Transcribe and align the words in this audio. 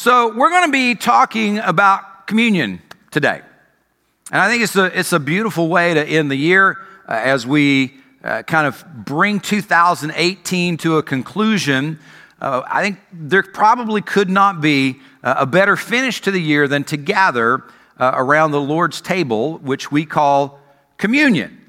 So, 0.00 0.32
we're 0.32 0.50
going 0.50 0.66
to 0.66 0.70
be 0.70 0.94
talking 0.94 1.58
about 1.58 2.28
communion 2.28 2.80
today. 3.10 3.42
And 4.30 4.40
I 4.40 4.48
think 4.48 4.62
it's 4.62 4.76
a, 4.76 4.96
it's 4.96 5.12
a 5.12 5.18
beautiful 5.18 5.66
way 5.66 5.92
to 5.92 6.00
end 6.00 6.30
the 6.30 6.36
year 6.36 6.78
uh, 7.08 7.14
as 7.14 7.44
we 7.44 7.94
uh, 8.22 8.44
kind 8.44 8.68
of 8.68 8.84
bring 8.94 9.40
2018 9.40 10.76
to 10.76 10.98
a 10.98 11.02
conclusion. 11.02 11.98
Uh, 12.40 12.62
I 12.64 12.80
think 12.80 13.00
there 13.12 13.42
probably 13.42 14.00
could 14.00 14.30
not 14.30 14.60
be 14.60 15.00
a 15.24 15.44
better 15.44 15.74
finish 15.74 16.20
to 16.20 16.30
the 16.30 16.40
year 16.40 16.68
than 16.68 16.84
to 16.84 16.96
gather 16.96 17.64
uh, 17.98 18.12
around 18.14 18.52
the 18.52 18.60
Lord's 18.60 19.00
table, 19.00 19.58
which 19.58 19.90
we 19.90 20.06
call 20.06 20.60
communion. 20.96 21.60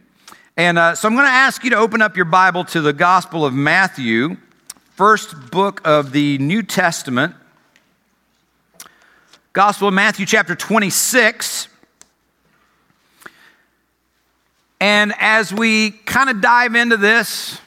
And 0.56 0.78
uh, 0.78 0.94
so 0.94 1.08
I'm 1.08 1.16
going 1.16 1.26
to 1.26 1.32
ask 1.32 1.64
you 1.64 1.72
to 1.72 1.78
open 1.78 2.04
up 2.04 2.16
your 2.16 2.26
Bible 2.26 2.64
to 2.66 2.82
the 2.82 2.94
Gospel 2.94 3.44
of 3.44 3.56
Matthew, 3.56 4.38
first 4.92 5.50
book 5.50 5.82
of 5.84 6.12
the 6.12 6.38
New 6.38 6.62
Testament. 6.62 7.34
Gospel 9.54 9.88
of 9.88 9.96
Matthew, 9.96 10.28
chapter 10.28 10.54
26. 10.54 11.70
And 14.80 15.12
as 15.20 15.52
we 15.52 15.90
kind 15.90 16.30
of 16.30 16.40
dive 16.40 16.76
into 16.76 16.98
this, 16.98 17.60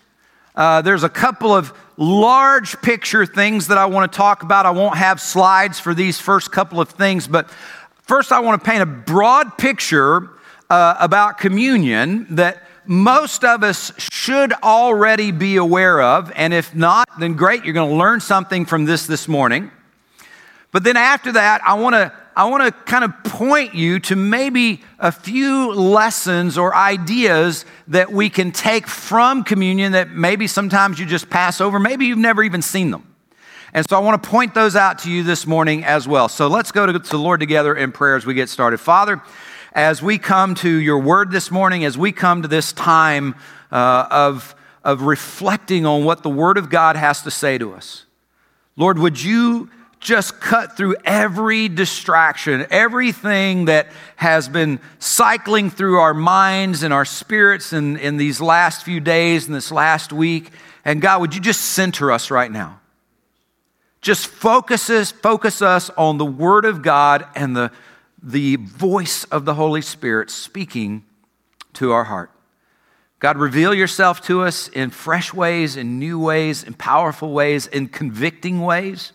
uh, 0.55 0.83
there's 0.83 1.03
a 1.03 1.09
couple 1.09 1.53
of 1.53 1.73
large 1.97 2.81
picture 2.83 3.27
things 3.27 3.67
that 3.67 3.79
I 3.79 3.87
want 3.87 4.13
to 4.13 4.17
talk 4.17 4.45
about. 4.45 4.65
I 4.65 4.71
won't 4.71 4.97
have 4.97 5.21
slides 5.21 5.81
for 5.81 5.93
these 5.93 6.21
first 6.21 6.53
couple 6.53 6.81
of 6.81 6.91
things, 6.91 7.27
but 7.27 7.51
first 8.03 8.31
I 8.31 8.39
want 8.39 8.63
to 8.63 8.71
paint 8.71 8.83
a 8.83 8.87
broad 8.87 9.59
picture 9.59 10.31
uh, 10.71 10.95
about 11.01 11.39
communion 11.39 12.29
that 12.37 12.63
most 12.87 13.43
of 13.43 13.65
us 13.65 13.91
should 13.99 14.53
already 14.63 15.33
be 15.33 15.57
aware 15.57 16.01
of. 16.01 16.31
And 16.37 16.55
if 16.55 16.77
not, 16.77 17.09
then 17.19 17.35
great, 17.35 17.65
you're 17.65 17.75
going 17.75 17.91
to 17.91 17.97
learn 17.97 18.21
something 18.21 18.67
from 18.67 18.85
this 18.85 19.09
this 19.09 19.27
morning. 19.27 19.73
But 20.73 20.85
then 20.85 20.97
after 20.97 21.33
that, 21.33 21.63
I 21.65 21.75
want 21.75 21.95
to 21.95 22.13
I 22.35 22.49
want 22.49 22.63
to 22.65 22.73
kind 22.91 23.05
of 23.05 23.25
point 23.25 23.75
you 23.75 24.01
to 24.01 24.17
maybe 24.17 24.81
a 24.99 25.13
few 25.13 25.75
lessons 25.75 26.57
or 26.57 26.75
ideas 26.75 27.67
that 27.89 28.11
we 28.11 28.31
can 28.31 28.53
take 28.53 28.87
from 28.87 29.45
communion 29.45 29.93
that 29.93 30.11
maybe 30.11 30.47
sometimes 30.47 30.99
you 30.99 31.05
just 31.05 31.29
pass 31.29 31.61
over, 31.61 31.79
maybe 31.79 32.07
you've 32.07 32.17
never 32.17 32.43
even 32.43 32.63
seen 32.63 32.91
them. 32.91 33.07
And 33.75 33.87
so 33.87 33.97
I 33.97 34.01
want 34.01 34.23
to 34.23 34.29
point 34.29 34.55
those 34.55 34.77
out 34.77 35.01
to 35.01 35.11
you 35.11 35.23
this 35.23 35.47
morning 35.47 35.85
as 35.85 36.09
well. 36.09 36.29
So 36.29 36.47
let's 36.49 36.73
go 36.73 36.87
to 36.87 36.99
the 36.99 37.19
Lord 37.19 37.41
together 37.41 37.75
in 37.75 37.93
prayer 37.93 38.17
as 38.17 38.25
we 38.25 38.33
get 38.33 38.49
started. 38.49 38.79
Father, 38.79 39.21
as 39.75 40.03
we 40.03 40.17
come 40.17 40.55
to 40.57 40.71
your 40.71 40.99
word 40.99 41.31
this 41.31 41.51
morning, 41.51 41.85
as 41.85 41.99
we 41.99 42.13
come 42.13 42.43
to 42.43 42.49
this 42.49 42.73
time 42.73 43.35
uh, 43.71 44.07
of, 44.11 44.55
of 44.85 45.03
reflecting 45.03 45.85
on 45.85 46.05
what 46.05 46.23
the 46.23 46.31
word 46.31 46.57
of 46.57 46.71
God 46.71 46.97
has 46.97 47.23
to 47.23 47.31
say 47.31 47.59
to 47.59 47.75
us, 47.75 48.05
Lord, 48.77 48.99
would 48.99 49.23
you 49.23 49.71
just 50.03 50.41
cut 50.41 50.77
through 50.77 50.97
every 51.05 51.69
distraction, 51.69 52.67
everything 52.71 53.67
that 53.67 53.87
has 54.17 54.49
been 54.49 54.81
cycling 54.99 55.71
through 55.71 55.99
our 55.99 56.13
minds 56.13 56.83
and 56.83 56.93
our 56.93 57.05
spirits 57.05 57.73
in, 57.73 57.97
in 57.97 58.17
these 58.17 58.41
last 58.41 58.85
few 58.85 58.99
days 58.99 59.47
and 59.47 59.55
this 59.55 59.71
last 59.71 60.13
week. 60.13 60.51
And 60.85 61.01
God, 61.01 61.21
would 61.21 61.35
you 61.35 61.41
just 61.41 61.61
center 61.61 62.11
us 62.11 62.31
right 62.33 62.51
now? 62.51 62.81
Just 64.01 64.27
focuses, 64.27 65.13
focus 65.13 65.63
us 65.63 65.89
on 65.91 66.19
the 66.19 66.27
Word 66.27 66.65
of 66.65 66.83
God 66.83 67.25
and 67.37 67.57
the, 67.57 67.71
the 68.21 68.57
voice 68.57 69.23
of 69.25 69.45
the 69.45 69.55
Holy 69.55 69.83
Spirit 69.83 70.31
speaking 70.31 71.05
to 71.75 71.93
our 71.93 72.05
heart. 72.05 72.33
God, 73.21 73.39
reveal 73.39 73.73
yourself 73.73 74.21
to 74.23 74.43
us 74.43 74.67
in 74.67 74.91
fresh 74.91 75.33
ways, 75.33 75.77
in 75.77 76.01
new 76.01 76.19
ways, 76.19 76.65
in 76.65 76.75
powerful 76.75 77.33
ways, 77.33 77.69
in 77.69 77.87
convicting 77.87 78.63
ways. 78.63 79.13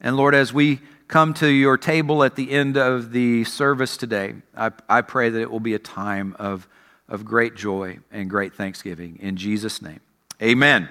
And 0.00 0.16
Lord, 0.16 0.34
as 0.34 0.52
we 0.52 0.80
come 1.08 1.34
to 1.34 1.48
your 1.48 1.76
table 1.76 2.22
at 2.22 2.36
the 2.36 2.50
end 2.52 2.76
of 2.76 3.12
the 3.12 3.42
service 3.44 3.96
today, 3.96 4.34
I, 4.56 4.70
I 4.88 5.00
pray 5.00 5.30
that 5.30 5.40
it 5.40 5.50
will 5.50 5.58
be 5.58 5.74
a 5.74 5.78
time 5.78 6.36
of, 6.38 6.68
of 7.08 7.24
great 7.24 7.56
joy 7.56 7.98
and 8.12 8.30
great 8.30 8.54
thanksgiving. 8.54 9.18
In 9.20 9.36
Jesus' 9.36 9.82
name, 9.82 10.00
amen. 10.40 10.88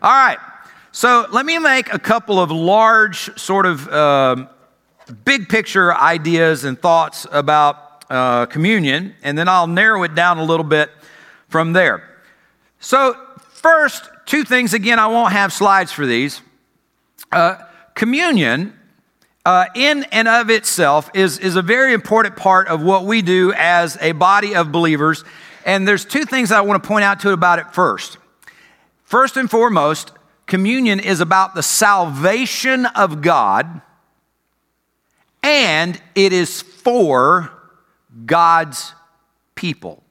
All 0.00 0.12
right, 0.12 0.38
so 0.92 1.26
let 1.32 1.44
me 1.44 1.58
make 1.58 1.92
a 1.92 1.98
couple 1.98 2.38
of 2.38 2.50
large, 2.50 3.36
sort 3.38 3.66
of 3.66 3.88
uh, 3.88 4.46
big 5.24 5.48
picture 5.48 5.94
ideas 5.94 6.64
and 6.64 6.78
thoughts 6.78 7.26
about 7.32 8.04
uh, 8.08 8.46
communion, 8.46 9.14
and 9.22 9.36
then 9.36 9.48
I'll 9.48 9.66
narrow 9.66 10.04
it 10.04 10.14
down 10.14 10.38
a 10.38 10.44
little 10.44 10.64
bit 10.64 10.90
from 11.48 11.72
there. 11.72 12.08
So, 12.78 13.16
first, 13.38 14.08
two 14.26 14.44
things 14.44 14.74
again, 14.74 14.98
I 15.00 15.08
won't 15.08 15.32
have 15.32 15.52
slides 15.52 15.90
for 15.90 16.06
these. 16.06 16.40
Uh, 17.32 17.56
communion, 17.96 18.72
uh, 19.44 19.66
in 19.74 20.04
and 20.12 20.28
of 20.28 20.50
itself, 20.50 21.10
is, 21.14 21.38
is 21.38 21.56
a 21.56 21.62
very 21.62 21.92
important 21.92 22.36
part 22.36 22.68
of 22.68 22.80
what 22.82 23.04
we 23.04 23.22
do 23.22 23.52
as 23.56 23.98
a 24.00 24.12
body 24.12 24.54
of 24.54 24.70
believers. 24.70 25.24
And 25.64 25.88
there's 25.88 26.04
two 26.04 26.24
things 26.24 26.52
I 26.52 26.60
want 26.60 26.80
to 26.80 26.86
point 26.86 27.02
out 27.02 27.18
to 27.20 27.32
about 27.32 27.58
it 27.58 27.72
first. 27.72 28.18
First 29.02 29.36
and 29.36 29.50
foremost, 29.50 30.12
communion 30.46 31.00
is 31.00 31.20
about 31.20 31.54
the 31.54 31.62
salvation 31.62 32.86
of 32.86 33.22
God, 33.22 33.80
and 35.42 36.00
it 36.14 36.32
is 36.32 36.60
for 36.62 37.50
God's 38.26 38.92
people. 39.54 40.02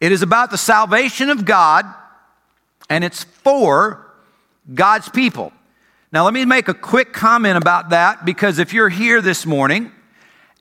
It 0.00 0.12
is 0.12 0.22
about 0.22 0.50
the 0.50 0.58
salvation 0.58 1.30
of 1.30 1.44
God, 1.44 1.86
and 2.90 3.02
it's 3.02 3.24
for 3.24 4.12
God's 4.74 5.08
people. 5.08 5.52
Now, 6.12 6.24
let 6.24 6.34
me 6.34 6.44
make 6.44 6.68
a 6.68 6.74
quick 6.74 7.14
comment 7.14 7.56
about 7.56 7.88
that 7.88 8.26
because 8.26 8.58
if 8.58 8.74
you're 8.74 8.90
here 8.90 9.22
this 9.22 9.46
morning 9.46 9.90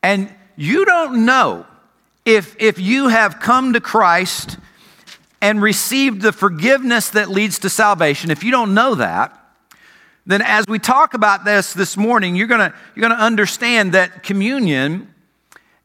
and 0.01 0.33
you 0.55 0.85
don't 0.85 1.25
know 1.25 1.65
if, 2.23 2.55
if 2.57 2.79
you 2.79 3.09
have 3.09 3.41
come 3.41 3.73
to 3.73 3.81
Christ 3.81 4.57
and 5.41 5.61
received 5.61 6.21
the 6.21 6.31
forgiveness 6.31 7.09
that 7.09 7.29
leads 7.29 7.59
to 7.59 7.69
salvation, 7.69 8.31
if 8.31 8.45
you 8.45 8.51
don't 8.51 8.73
know 8.73 8.95
that, 8.95 9.37
then 10.25 10.41
as 10.41 10.63
we 10.69 10.79
talk 10.79 11.15
about 11.15 11.43
this 11.43 11.73
this 11.73 11.97
morning, 11.97 12.37
you're 12.37 12.47
gonna, 12.47 12.73
you're 12.95 13.01
gonna 13.01 13.21
understand 13.21 13.91
that 13.91 14.23
communion 14.23 15.13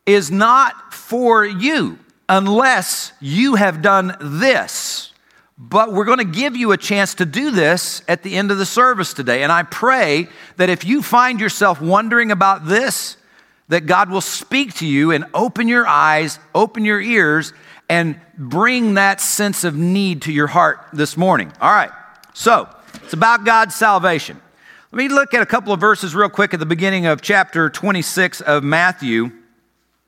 is 0.04 0.30
not 0.30 0.94
for 0.94 1.44
you 1.44 1.98
unless 2.28 3.10
you 3.20 3.56
have 3.56 3.82
done 3.82 4.16
this. 4.20 5.05
But 5.58 5.92
we're 5.92 6.04
going 6.04 6.18
to 6.18 6.24
give 6.24 6.54
you 6.54 6.72
a 6.72 6.76
chance 6.76 7.14
to 7.14 7.24
do 7.24 7.50
this 7.50 8.02
at 8.08 8.22
the 8.22 8.36
end 8.36 8.50
of 8.50 8.58
the 8.58 8.66
service 8.66 9.14
today. 9.14 9.42
And 9.42 9.50
I 9.50 9.62
pray 9.62 10.28
that 10.56 10.68
if 10.68 10.84
you 10.84 11.02
find 11.02 11.40
yourself 11.40 11.80
wondering 11.80 12.30
about 12.30 12.66
this, 12.66 13.16
that 13.68 13.86
God 13.86 14.10
will 14.10 14.20
speak 14.20 14.74
to 14.74 14.86
you 14.86 15.12
and 15.12 15.24
open 15.32 15.66
your 15.66 15.86
eyes, 15.86 16.38
open 16.54 16.84
your 16.84 17.00
ears, 17.00 17.52
and 17.88 18.20
bring 18.36 18.94
that 18.94 19.20
sense 19.20 19.64
of 19.64 19.76
need 19.76 20.22
to 20.22 20.32
your 20.32 20.46
heart 20.46 20.80
this 20.92 21.16
morning. 21.16 21.52
All 21.60 21.72
right, 21.72 21.90
so 22.34 22.68
it's 23.02 23.12
about 23.12 23.44
God's 23.44 23.74
salvation. 23.74 24.40
Let 24.92 24.98
me 24.98 25.08
look 25.08 25.34
at 25.34 25.42
a 25.42 25.46
couple 25.46 25.72
of 25.72 25.80
verses 25.80 26.14
real 26.14 26.28
quick 26.28 26.54
at 26.54 26.60
the 26.60 26.66
beginning 26.66 27.06
of 27.06 27.22
chapter 27.22 27.70
26 27.70 28.40
of 28.42 28.62
Matthew. 28.62 29.30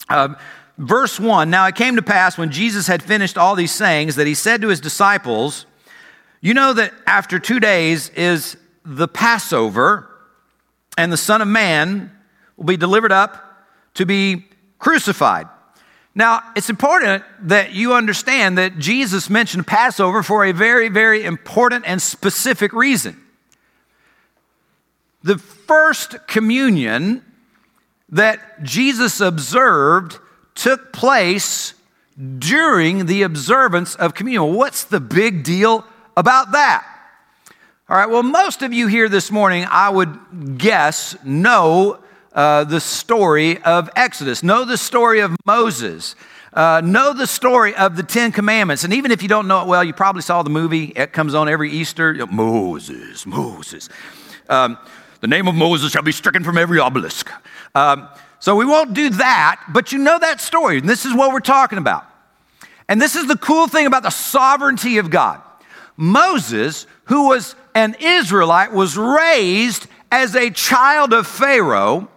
Uh, 0.09 0.35
verse 0.79 1.21
1 1.21 1.51
Now 1.51 1.67
it 1.67 1.75
came 1.75 1.97
to 1.97 2.03
pass 2.03 2.39
when 2.39 2.51
Jesus 2.51 2.87
had 2.87 3.03
finished 3.03 3.37
all 3.37 3.55
these 3.55 3.73
sayings 3.73 4.17
that 4.17 4.27
he 4.27 4.35
said 4.35 4.63
to 4.63 4.69
his 4.69 4.81
disciples, 4.81 5.67
You 6.41 6.55
know 6.55 6.73
that 6.73 6.95
after 7.07 7.39
two 7.39 7.61
days 7.61 8.09
is 8.11 8.57
the 8.85 9.09
Passover, 9.09 10.09
and 10.97 11.13
the 11.13 11.17
Son 11.17 11.43
of 11.43 11.49
Man 11.49 12.11
will 12.57 12.65
be 12.65 12.77
delivered 12.77 13.13
up 13.13 13.67
to 13.95 14.07
be 14.07 14.47
crucified. 14.79 15.47
Now, 16.15 16.43
it's 16.57 16.71
important 16.71 17.23
that 17.43 17.73
you 17.73 17.95
understand 17.95 18.59
that 18.59 18.79
Jesus 18.79 19.31
mentioned 19.31 19.67
Passover 19.67 20.25
for 20.25 20.45
a 20.45 20.53
very, 20.53 20.89
very 20.89 21.25
important 21.25 21.85
and 21.87 22.03
specific 22.03 22.73
reason. 22.73 23.21
The 25.23 25.39
first 25.39 26.27
communion 26.27 27.25
that 28.09 28.65
Jesus 28.65 29.21
observed 29.21 30.19
took 30.59 30.93
place 30.93 31.75
during 32.39 33.07
the 33.07 33.23
observance 33.23 33.95
of 33.95 34.15
communion. 34.15 34.55
What's 34.55 34.85
the 34.85 35.01
big 35.01 35.45
deal 35.45 35.85
about 36.17 36.53
that? 36.53 36.85
All 37.89 37.97
right, 37.97 38.11
well, 38.11 38.23
most 38.23 38.63
of 38.63 38.73
you 38.73 38.87
here 38.87 39.09
this 39.09 39.31
morning, 39.31 39.65
I 39.71 39.89
would 39.89 40.59
guess, 40.59 41.17
know 41.25 42.01
uh, 42.35 42.65
the 42.65 42.81
story 42.81 43.63
of 43.63 43.89
Exodus, 43.97 44.43
know 44.43 44.65
the 44.65 44.77
story 44.77 45.21
of 45.21 45.35
Moses, 45.47 46.15
uh, 46.53 46.83
know 46.85 47.13
the 47.13 47.27
story 47.27 47.75
of 47.75 47.97
the 47.97 48.03
Ten 48.03 48.33
Commandments. 48.33 48.85
And 48.85 48.93
even 48.93 49.11
if 49.11 49.23
you 49.23 49.29
don't 49.29 49.49
know 49.49 49.63
it 49.63 49.69
well, 49.69 49.85
you 49.85 49.93
probably 49.93 50.23
saw 50.23 50.43
the 50.43 50.51
movie. 50.51 50.93
It 50.97 51.13
comes 51.13 51.35
on 51.35 51.49
every 51.49 51.71
Easter. 51.71 52.27
Moses, 52.27 53.25
Moses. 53.25 53.89
Um, 54.49 54.77
the 55.21 55.29
name 55.29 55.49
of 55.49 55.55
Moses 55.55 55.93
shall 55.93 56.03
be 56.03 56.13
stricken 56.13 56.45
from 56.45 56.59
every 56.59 56.79
obelisk. 56.79 57.31
Um, 57.75 58.09
so 58.41 58.57
we 58.57 58.65
won't 58.65 58.95
do 58.95 59.11
that, 59.11 59.63
but 59.69 59.93
you 59.93 59.99
know 59.99 60.19
that 60.19 60.41
story, 60.41 60.79
and 60.79 60.89
this 60.89 61.05
is 61.05 61.15
what 61.15 61.33
we're 61.33 61.41
talking 61.41 61.79
about. 61.79 62.05
And 62.89 63.01
this 63.03 63.17
is 63.17 63.27
the 63.27 63.37
cool 63.37 63.69
thing 63.69 63.87
about 63.87 64.03
the 64.03 64.11
sovereignty 64.11 64.99
of 64.99 65.11
God. 65.11 65.43
Moses, 65.97 66.87
who 67.05 67.29
was 67.29 67.55
an 67.75 67.97
Israelite, 68.01 68.73
was 68.73 68.97
raised 68.97 69.87
as 70.11 70.35
a 70.35 70.51
child 70.51 71.13
of 71.13 71.27
Pharaoh, 71.27 72.09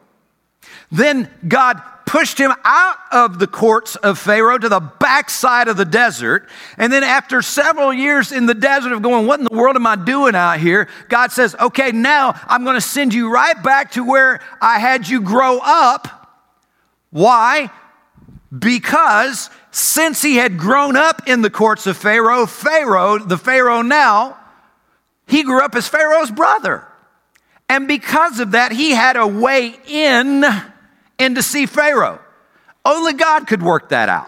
then 0.92 1.30
God 1.48 1.82
pushed 2.12 2.38
him 2.38 2.52
out 2.66 2.98
of 3.14 3.40
the 3.40 3.48
courts 3.48 3.96
of 3.96 4.20
Pharaoh 4.20 4.58
to 4.58 4.68
the 4.68 4.82
backside 4.82 5.70
of 5.70 5.78
the 5.78 5.86
desert. 5.86 6.50
And 6.78 6.92
then, 6.92 7.06
after 7.06 7.42
several 7.42 7.94
years 7.94 8.34
in 8.34 8.48
the 8.48 8.54
desert 8.54 8.92
of 8.92 9.02
going, 9.02 9.28
What 9.28 9.40
in 9.40 9.46
the 9.46 9.56
world 9.56 9.78
am 9.78 9.88
I 9.88 9.96
doing 9.96 10.36
out 10.36 10.60
here? 10.60 10.90
God 11.08 11.32
says, 11.32 11.56
Okay, 11.58 11.94
now 11.94 12.38
I'm 12.48 12.66
going 12.66 12.76
to 12.76 12.82
send 12.82 13.14
you 13.14 13.32
right 13.32 13.64
back 13.64 13.92
to 13.92 14.04
where 14.04 14.42
I 14.62 14.78
had 14.78 15.08
you 15.08 15.22
grow 15.22 15.60
up. 15.64 16.36
Why? 17.12 17.72
Because 18.60 19.50
since 19.72 20.22
he 20.22 20.36
had 20.36 20.58
grown 20.58 20.98
up 20.98 21.30
in 21.30 21.42
the 21.42 21.50
courts 21.50 21.88
of 21.88 21.96
Pharaoh, 21.96 22.46
Pharaoh, 22.46 23.20
the 23.20 23.38
Pharaoh 23.38 23.84
now, 23.84 24.38
he 25.28 25.44
grew 25.44 25.64
up 25.64 25.76
as 25.76 25.88
Pharaoh's 25.88 26.30
brother. 26.30 26.86
And 27.70 27.88
because 27.88 28.42
of 28.42 28.52
that, 28.52 28.74
he 28.74 28.92
had 28.92 29.16
a 29.16 29.26
way 29.26 29.80
in 29.88 30.44
and 31.22 31.36
to 31.36 31.44
see 31.44 31.66
Pharaoh. 31.66 32.20
Only 32.84 33.14
God 33.14 33.48
could 33.48 33.62
work 33.62 33.90
that 33.90 34.10
out. 34.10 34.28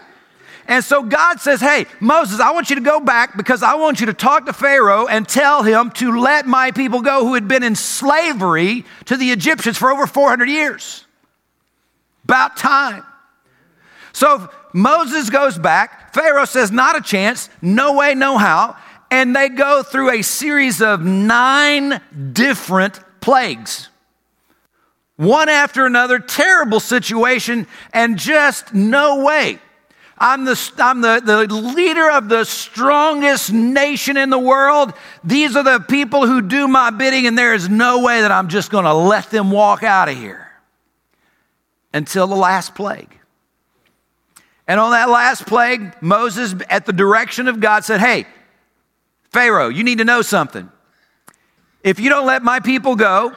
And 0.66 0.82
so 0.82 1.02
God 1.02 1.40
says, 1.40 1.60
Hey, 1.60 1.86
Moses, 2.00 2.40
I 2.40 2.52
want 2.52 2.70
you 2.70 2.76
to 2.76 2.82
go 2.82 3.00
back 3.00 3.36
because 3.36 3.62
I 3.62 3.74
want 3.74 4.00
you 4.00 4.06
to 4.06 4.14
talk 4.14 4.46
to 4.46 4.52
Pharaoh 4.52 5.06
and 5.06 5.28
tell 5.28 5.62
him 5.62 5.90
to 5.92 6.18
let 6.18 6.46
my 6.46 6.70
people 6.70 7.02
go 7.02 7.26
who 7.26 7.34
had 7.34 7.48
been 7.48 7.62
in 7.62 7.74
slavery 7.74 8.84
to 9.06 9.16
the 9.16 9.30
Egyptians 9.30 9.76
for 9.76 9.92
over 9.92 10.06
400 10.06 10.48
years. 10.48 11.04
About 12.24 12.56
time. 12.56 13.04
So 14.12 14.48
Moses 14.72 15.28
goes 15.28 15.58
back. 15.58 16.14
Pharaoh 16.14 16.46
says, 16.46 16.70
Not 16.70 16.96
a 16.96 17.02
chance, 17.02 17.50
no 17.60 17.94
way, 17.94 18.14
no 18.14 18.38
how. 18.38 18.76
And 19.10 19.36
they 19.36 19.50
go 19.50 19.82
through 19.82 20.12
a 20.12 20.22
series 20.22 20.80
of 20.80 21.04
nine 21.04 22.00
different 22.32 23.00
plagues 23.20 23.90
one 25.16 25.48
after 25.48 25.86
another, 25.86 26.18
terrible 26.18 26.80
situation, 26.80 27.66
and 27.92 28.18
just 28.18 28.74
no 28.74 29.24
way. 29.24 29.58
I'm, 30.16 30.44
the, 30.44 30.72
I'm 30.78 31.00
the, 31.00 31.20
the 31.24 31.54
leader 31.54 32.10
of 32.10 32.28
the 32.28 32.44
strongest 32.44 33.52
nation 33.52 34.16
in 34.16 34.30
the 34.30 34.38
world. 34.38 34.92
These 35.24 35.56
are 35.56 35.64
the 35.64 35.80
people 35.80 36.26
who 36.26 36.40
do 36.40 36.68
my 36.68 36.90
bidding, 36.90 37.26
and 37.26 37.36
there 37.36 37.54
is 37.54 37.68
no 37.68 38.02
way 38.02 38.20
that 38.20 38.30
I'm 38.30 38.48
just 38.48 38.70
going 38.70 38.84
to 38.84 38.94
let 38.94 39.30
them 39.30 39.50
walk 39.50 39.82
out 39.82 40.08
of 40.08 40.16
here 40.16 40.48
until 41.92 42.26
the 42.26 42.36
last 42.36 42.74
plague. 42.74 43.10
And 44.66 44.80
on 44.80 44.92
that 44.92 45.10
last 45.10 45.46
plague, 45.46 45.94
Moses, 46.00 46.54
at 46.70 46.86
the 46.86 46.92
direction 46.92 47.48
of 47.48 47.60
God, 47.60 47.84
said, 47.84 48.00
Hey, 48.00 48.26
Pharaoh, 49.30 49.68
you 49.68 49.84
need 49.84 49.98
to 49.98 50.04
know 50.04 50.22
something. 50.22 50.70
If 51.82 52.00
you 52.00 52.08
don't 52.08 52.26
let 52.26 52.42
my 52.42 52.60
people 52.60 52.96
go, 52.96 53.34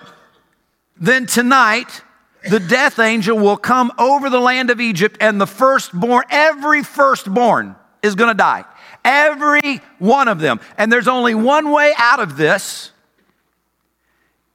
then 0.99 1.25
tonight 1.25 2.01
the 2.49 2.59
death 2.59 2.99
angel 2.99 3.37
will 3.37 3.57
come 3.57 3.91
over 3.97 4.29
the 4.29 4.39
land 4.39 4.69
of 4.69 4.79
Egypt, 4.79 5.17
and 5.19 5.39
the 5.39 5.47
firstborn, 5.47 6.23
every 6.29 6.83
firstborn 6.83 7.75
is 8.01 8.15
going 8.15 8.29
to 8.29 8.37
die. 8.37 8.65
Every 9.03 9.81
one 9.99 10.27
of 10.27 10.39
them. 10.39 10.59
And 10.77 10.91
there's 10.91 11.07
only 11.07 11.35
one 11.35 11.71
way 11.71 11.93
out 11.97 12.19
of 12.19 12.37
this 12.37 12.91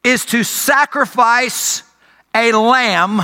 is 0.04 0.24
to 0.26 0.42
sacrifice 0.42 1.82
a 2.34 2.52
lamb 2.52 3.22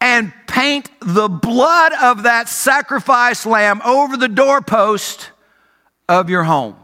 and 0.00 0.32
paint 0.46 0.90
the 1.00 1.28
blood 1.28 1.92
of 2.00 2.24
that 2.24 2.48
sacrificed 2.48 3.46
lamb 3.46 3.80
over 3.84 4.16
the 4.16 4.28
doorpost 4.28 5.30
of 6.08 6.28
your 6.28 6.44
home. 6.44 6.76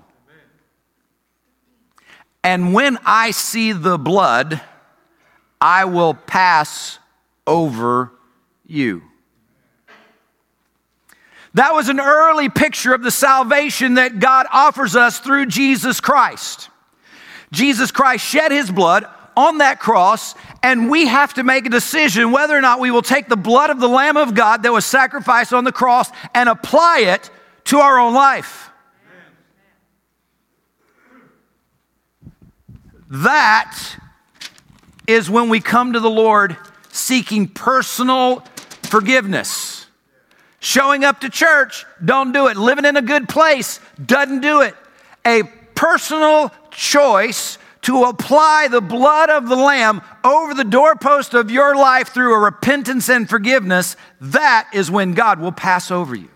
And 2.44 2.72
when 2.72 2.98
I 3.04 3.32
see 3.32 3.72
the 3.72 3.98
blood, 3.98 4.60
I 5.60 5.84
will 5.86 6.14
pass 6.14 6.98
over 7.46 8.12
you. 8.66 9.02
That 11.54 11.74
was 11.74 11.88
an 11.88 11.98
early 11.98 12.48
picture 12.48 12.94
of 12.94 13.02
the 13.02 13.10
salvation 13.10 13.94
that 13.94 14.20
God 14.20 14.46
offers 14.52 14.94
us 14.94 15.18
through 15.18 15.46
Jesus 15.46 16.00
Christ. 16.00 16.68
Jesus 17.50 17.90
Christ 17.90 18.24
shed 18.24 18.52
his 18.52 18.70
blood 18.70 19.06
on 19.36 19.58
that 19.58 19.80
cross, 19.80 20.34
and 20.62 20.90
we 20.90 21.06
have 21.06 21.34
to 21.34 21.42
make 21.42 21.64
a 21.64 21.70
decision 21.70 22.32
whether 22.32 22.56
or 22.56 22.60
not 22.60 22.80
we 22.80 22.90
will 22.90 23.02
take 23.02 23.28
the 23.28 23.36
blood 23.36 23.70
of 23.70 23.80
the 23.80 23.88
Lamb 23.88 24.16
of 24.16 24.34
God 24.34 24.62
that 24.64 24.72
was 24.72 24.84
sacrificed 24.84 25.52
on 25.52 25.64
the 25.64 25.72
cross 25.72 26.10
and 26.34 26.48
apply 26.48 27.00
it 27.00 27.30
to 27.64 27.78
our 27.78 27.98
own 27.98 28.14
life. 28.14 28.70
That 33.10 33.78
is 35.08 35.28
when 35.30 35.48
we 35.48 35.58
come 35.58 35.94
to 35.94 36.00
the 36.00 36.10
Lord 36.10 36.56
seeking 36.92 37.48
personal 37.48 38.44
forgiveness. 38.82 39.86
Showing 40.60 41.02
up 41.02 41.20
to 41.20 41.30
church, 41.30 41.86
don't 42.04 42.32
do 42.32 42.48
it. 42.48 42.56
Living 42.56 42.84
in 42.84 42.96
a 42.96 43.02
good 43.02 43.28
place, 43.28 43.80
doesn't 44.04 44.40
do 44.40 44.60
it. 44.60 44.76
A 45.26 45.44
personal 45.74 46.52
choice 46.70 47.58
to 47.82 48.04
apply 48.04 48.68
the 48.70 48.80
blood 48.80 49.30
of 49.30 49.48
the 49.48 49.56
Lamb 49.56 50.02
over 50.24 50.52
the 50.52 50.64
doorpost 50.64 51.32
of 51.32 51.50
your 51.50 51.74
life 51.74 52.08
through 52.08 52.34
a 52.34 52.38
repentance 52.38 53.08
and 53.08 53.28
forgiveness, 53.28 53.96
that 54.20 54.68
is 54.74 54.90
when 54.90 55.12
God 55.12 55.40
will 55.40 55.52
pass 55.52 55.90
over 55.90 56.14
you. 56.14 56.28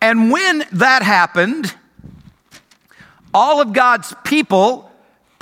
And 0.00 0.32
when 0.32 0.64
that 0.72 1.02
happened, 1.02 1.72
all 3.32 3.60
of 3.60 3.72
God's 3.72 4.12
people 4.24 4.91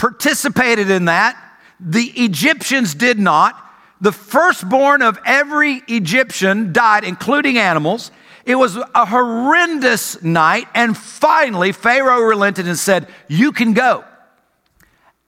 participated 0.00 0.90
in 0.90 1.04
that. 1.04 1.36
The 1.78 2.06
Egyptians 2.16 2.94
did 2.94 3.18
not. 3.18 3.54
The 4.00 4.12
firstborn 4.12 5.02
of 5.02 5.18
every 5.26 5.82
Egyptian 5.88 6.72
died, 6.72 7.04
including 7.04 7.58
animals. 7.58 8.10
It 8.46 8.54
was 8.54 8.76
a 8.76 9.04
horrendous 9.04 10.22
night. 10.22 10.68
And 10.74 10.96
finally, 10.96 11.72
Pharaoh 11.72 12.22
relented 12.22 12.66
and 12.66 12.78
said, 12.78 13.08
You 13.28 13.52
can 13.52 13.74
go. 13.74 14.02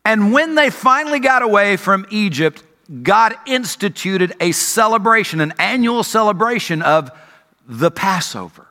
And 0.06 0.32
when 0.32 0.54
they 0.54 0.70
finally 0.70 1.20
got 1.20 1.42
away 1.42 1.76
from 1.76 2.06
Egypt, 2.10 2.64
God 3.02 3.34
instituted 3.46 4.32
a 4.40 4.52
celebration, 4.52 5.42
an 5.42 5.52
annual 5.58 6.02
celebration 6.02 6.80
of 6.80 7.10
the 7.69 7.90
Passover. 7.90 8.66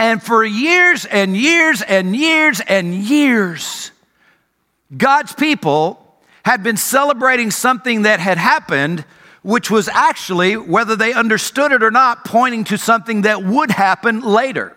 And 0.00 0.22
for 0.22 0.42
years 0.42 1.04
and 1.04 1.36
years 1.36 1.82
and 1.82 2.16
years 2.16 2.62
and 2.66 2.94
years, 2.94 3.90
God's 4.96 5.34
people 5.34 6.16
had 6.42 6.62
been 6.62 6.78
celebrating 6.78 7.50
something 7.50 8.02
that 8.02 8.18
had 8.18 8.38
happened, 8.38 9.04
which 9.42 9.70
was 9.70 9.88
actually, 9.88 10.56
whether 10.56 10.96
they 10.96 11.12
understood 11.12 11.70
it 11.70 11.82
or 11.82 11.90
not, 11.90 12.24
pointing 12.24 12.64
to 12.64 12.78
something 12.78 13.22
that 13.22 13.44
would 13.44 13.70
happen 13.70 14.22
later. 14.22 14.74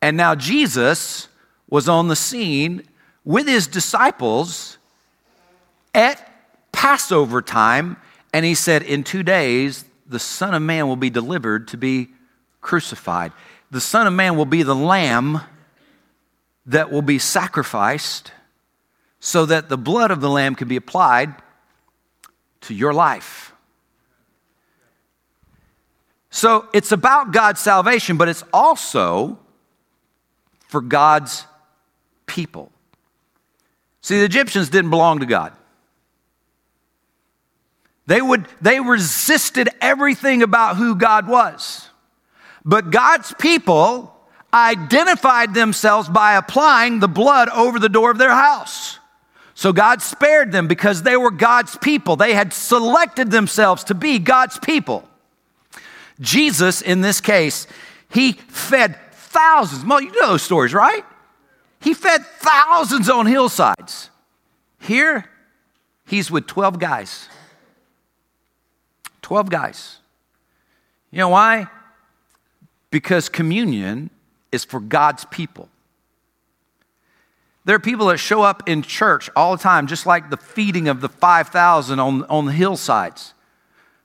And 0.00 0.16
now 0.16 0.36
Jesus 0.36 1.26
was 1.68 1.88
on 1.88 2.06
the 2.06 2.14
scene 2.14 2.84
with 3.24 3.48
his 3.48 3.66
disciples 3.66 4.78
at 5.92 6.32
Passover 6.70 7.42
time, 7.42 7.96
and 8.32 8.44
he 8.44 8.54
said, 8.54 8.84
In 8.84 9.02
two 9.02 9.24
days, 9.24 9.84
the 10.06 10.20
Son 10.20 10.54
of 10.54 10.62
Man 10.62 10.86
will 10.86 10.94
be 10.94 11.10
delivered 11.10 11.66
to 11.66 11.76
be 11.76 12.10
crucified. 12.66 13.32
The 13.70 13.80
Son 13.80 14.08
of 14.08 14.12
Man 14.12 14.36
will 14.36 14.44
be 14.44 14.64
the 14.64 14.74
lamb 14.74 15.40
that 16.66 16.90
will 16.90 17.00
be 17.00 17.20
sacrificed 17.20 18.32
so 19.20 19.46
that 19.46 19.68
the 19.68 19.78
blood 19.78 20.10
of 20.10 20.20
the 20.20 20.28
lamb 20.28 20.56
can 20.56 20.66
be 20.66 20.74
applied 20.74 21.32
to 22.62 22.74
your 22.74 22.92
life. 22.92 23.52
So 26.30 26.68
it's 26.74 26.90
about 26.90 27.32
God's 27.32 27.60
salvation, 27.60 28.16
but 28.16 28.28
it's 28.28 28.42
also 28.52 29.38
for 30.66 30.80
God's 30.80 31.46
people. 32.26 32.72
See, 34.00 34.18
the 34.18 34.24
Egyptians 34.24 34.68
didn't 34.68 34.90
belong 34.90 35.20
to 35.20 35.26
God. 35.26 35.52
They, 38.06 38.20
would, 38.20 38.46
they 38.60 38.80
resisted 38.80 39.68
everything 39.80 40.42
about 40.42 40.76
who 40.76 40.96
God 40.96 41.28
was. 41.28 41.85
But 42.66 42.90
God's 42.90 43.32
people 43.38 44.12
identified 44.52 45.54
themselves 45.54 46.08
by 46.08 46.34
applying 46.34 46.98
the 46.98 47.08
blood 47.08 47.48
over 47.50 47.78
the 47.78 47.88
door 47.88 48.10
of 48.10 48.18
their 48.18 48.34
house. 48.34 48.98
So 49.54 49.72
God 49.72 50.02
spared 50.02 50.50
them 50.50 50.66
because 50.66 51.02
they 51.02 51.16
were 51.16 51.30
God's 51.30 51.78
people. 51.78 52.16
They 52.16 52.34
had 52.34 52.52
selected 52.52 53.30
themselves 53.30 53.84
to 53.84 53.94
be 53.94 54.18
God's 54.18 54.58
people. 54.58 55.08
Jesus, 56.20 56.82
in 56.82 57.02
this 57.02 57.20
case, 57.20 57.66
he 58.10 58.32
fed 58.32 58.98
thousands. 59.12 59.84
You 59.84 60.12
know 60.20 60.28
those 60.28 60.42
stories, 60.42 60.74
right? 60.74 61.04
He 61.80 61.94
fed 61.94 62.26
thousands 62.26 63.08
on 63.08 63.26
hillsides. 63.26 64.10
Here, 64.80 65.30
he's 66.06 66.30
with 66.30 66.46
12 66.46 66.78
guys. 66.78 67.28
12 69.22 69.50
guys. 69.50 69.98
You 71.10 71.18
know 71.18 71.28
why? 71.28 71.68
Because 72.96 73.28
communion 73.28 74.08
is 74.52 74.64
for 74.64 74.80
God's 74.80 75.26
people. 75.26 75.68
There 77.66 77.76
are 77.76 77.78
people 77.78 78.06
that 78.06 78.16
show 78.16 78.40
up 78.40 78.66
in 78.66 78.80
church 78.80 79.28
all 79.36 79.54
the 79.54 79.62
time, 79.62 79.86
just 79.86 80.06
like 80.06 80.30
the 80.30 80.38
feeding 80.38 80.88
of 80.88 81.02
the 81.02 81.10
5,000 81.10 82.00
on, 82.00 82.24
on 82.24 82.46
the 82.46 82.52
hillsides. 82.52 83.34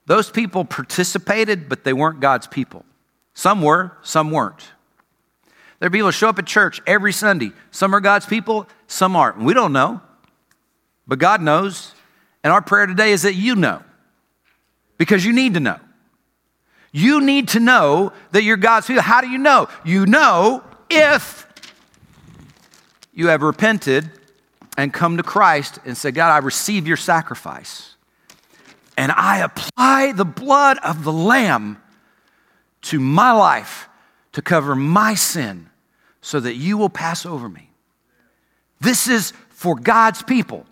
Those 0.07 0.29
people 0.29 0.65
participated, 0.65 1.69
but 1.69 1.85
they 1.85 1.93
weren't 1.93 2.19
God's 2.19 2.47
people. 2.47 2.83
Some 3.33 3.61
were, 3.61 3.93
some 4.01 4.29
weren't. 4.29 4.73
There 5.79 5.87
are 5.87 5.89
people 5.89 6.07
that 6.07 6.11
show 6.11 6.27
up 6.27 6.37
at 6.37 6.45
church 6.45 6.81
every 6.85 7.13
Sunday. 7.13 7.53
Some 7.71 7.95
are 7.95 8.01
God's 8.01 8.25
people, 8.25 8.67
some 8.87 9.15
aren't. 9.15 9.37
We 9.37 9.53
don't 9.53 9.71
know, 9.71 10.01
but 11.07 11.17
God 11.17 11.41
knows. 11.41 11.95
And 12.43 12.51
our 12.51 12.61
prayer 12.61 12.87
today 12.87 13.13
is 13.13 13.21
that 13.21 13.35
you 13.35 13.55
know, 13.55 13.83
because 14.97 15.23
you 15.23 15.31
need 15.31 15.53
to 15.53 15.61
know. 15.61 15.79
You 16.91 17.21
need 17.21 17.49
to 17.49 17.59
know 17.59 18.11
that 18.31 18.43
you're 18.43 18.57
God's 18.57 18.87
people. 18.87 19.01
How 19.01 19.21
do 19.21 19.29
you 19.29 19.37
know? 19.37 19.69
You 19.85 20.05
know 20.05 20.63
if 20.89 21.47
you 23.13 23.27
have 23.27 23.41
repented 23.41 24.09
and 24.77 24.93
come 24.93 25.17
to 25.17 25.23
Christ 25.23 25.79
and 25.85 25.97
said, 25.97 26.15
God, 26.15 26.31
I 26.31 26.39
receive 26.39 26.87
your 26.87 26.97
sacrifice. 26.97 27.95
And 28.97 29.11
I 29.11 29.39
apply 29.39 30.11
the 30.11 30.25
blood 30.25 30.77
of 30.83 31.03
the 31.03 31.13
Lamb 31.13 31.81
to 32.83 32.99
my 32.99 33.31
life 33.31 33.87
to 34.33 34.41
cover 34.41 34.75
my 34.75 35.13
sin 35.13 35.69
so 36.21 36.39
that 36.39 36.55
you 36.55 36.77
will 36.77 36.89
pass 36.89 37.25
over 37.25 37.47
me. 37.49 37.69
This 38.79 39.07
is 39.07 39.33
for 39.49 39.75
God's 39.75 40.23
people. 40.23 40.65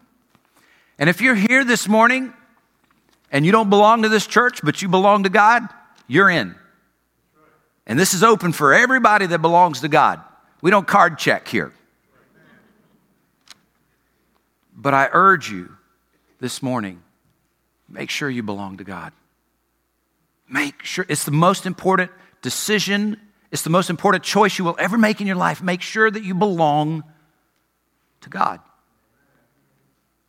And 0.98 1.10
if 1.10 1.22
you're 1.22 1.36
here 1.36 1.64
this 1.64 1.88
morning 1.88 2.34
and 3.32 3.46
you 3.46 3.52
don't 3.52 3.70
belong 3.70 4.02
to 4.04 4.10
this 4.10 4.28
church, 4.28 4.62
but 4.64 4.82
you 4.82 4.90
belong 4.90 5.24
to 5.24 5.30
God, 5.30 5.68
you're 6.10 6.30
in. 6.30 6.56
And 7.88 7.98
this 7.98 8.14
is 8.14 8.24
open 8.24 8.52
for 8.52 8.74
everybody 8.74 9.28
that 9.28 9.40
belongs 9.40 9.82
to 9.82 9.88
God. 9.88 10.22
We 10.62 10.72
don't 10.72 10.86
card 10.86 11.18
check 11.18 11.48
here. 11.48 11.72
But 14.76 14.94
I 14.94 15.10
urge 15.12 15.50
you 15.50 15.70
this 16.40 16.62
morning 16.62 17.02
make 17.88 18.10
sure 18.10 18.30
you 18.30 18.44
belong 18.44 18.78
to 18.78 18.84
God. 18.84 19.14
Make 20.48 20.84
sure 20.84 21.06
it's 21.08 21.24
the 21.24 21.32
most 21.32 21.66
important 21.66 22.12
decision, 22.42 23.20
it's 23.52 23.64
the 23.64 23.70
most 23.70 23.90
important 23.90 24.24
choice 24.24 24.58
you 24.58 24.66
will 24.66 24.76
ever 24.80 24.98
make 24.98 25.22
in 25.22 25.28
your 25.28 25.36
life. 25.36 25.62
Make 25.62 25.82
sure 25.82 26.10
that 26.10 26.24
you 26.24 26.34
belong 26.34 27.04
to 28.22 28.30
God. 28.30 28.60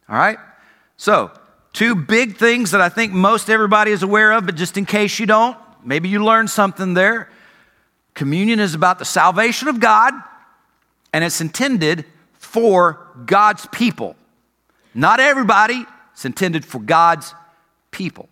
All 0.08 0.16
right? 0.16 0.38
So, 0.96 1.30
two 1.72 1.94
big 1.94 2.36
things 2.36 2.72
that 2.72 2.80
I 2.80 2.88
think 2.88 3.12
most 3.12 3.48
everybody 3.48 3.92
is 3.92 4.02
aware 4.02 4.32
of, 4.32 4.46
but 4.46 4.56
just 4.56 4.76
in 4.76 4.84
case 4.84 5.18
you 5.18 5.26
don't, 5.26 5.56
maybe 5.84 6.08
you 6.08 6.24
learned 6.24 6.50
something 6.50 6.94
there. 6.94 7.28
Communion 8.14 8.60
is 8.60 8.74
about 8.74 8.98
the 8.98 9.04
salvation 9.04 9.68
of 9.68 9.80
God, 9.80 10.14
and 11.12 11.24
it's 11.24 11.40
intended 11.40 12.04
for 12.38 13.06
God's 13.26 13.66
people. 13.66 14.16
Not 14.94 15.20
everybody, 15.20 15.86
it's 16.12 16.24
intended 16.24 16.64
for 16.64 16.80
God's 16.80 17.34
people. 17.90 18.28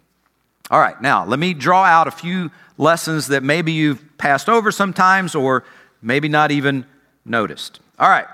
All 0.70 0.80
right, 0.80 1.00
now 1.00 1.24
let 1.24 1.38
me 1.38 1.54
draw 1.54 1.84
out 1.84 2.08
a 2.08 2.10
few 2.10 2.50
lessons 2.76 3.28
that 3.28 3.42
maybe 3.42 3.72
you've 3.72 4.18
passed 4.18 4.48
over 4.48 4.70
sometimes 4.70 5.34
or 5.34 5.64
maybe 6.02 6.28
not 6.28 6.50
even 6.50 6.84
noticed. 7.24 7.80
All 7.98 8.08
right, 8.08 8.26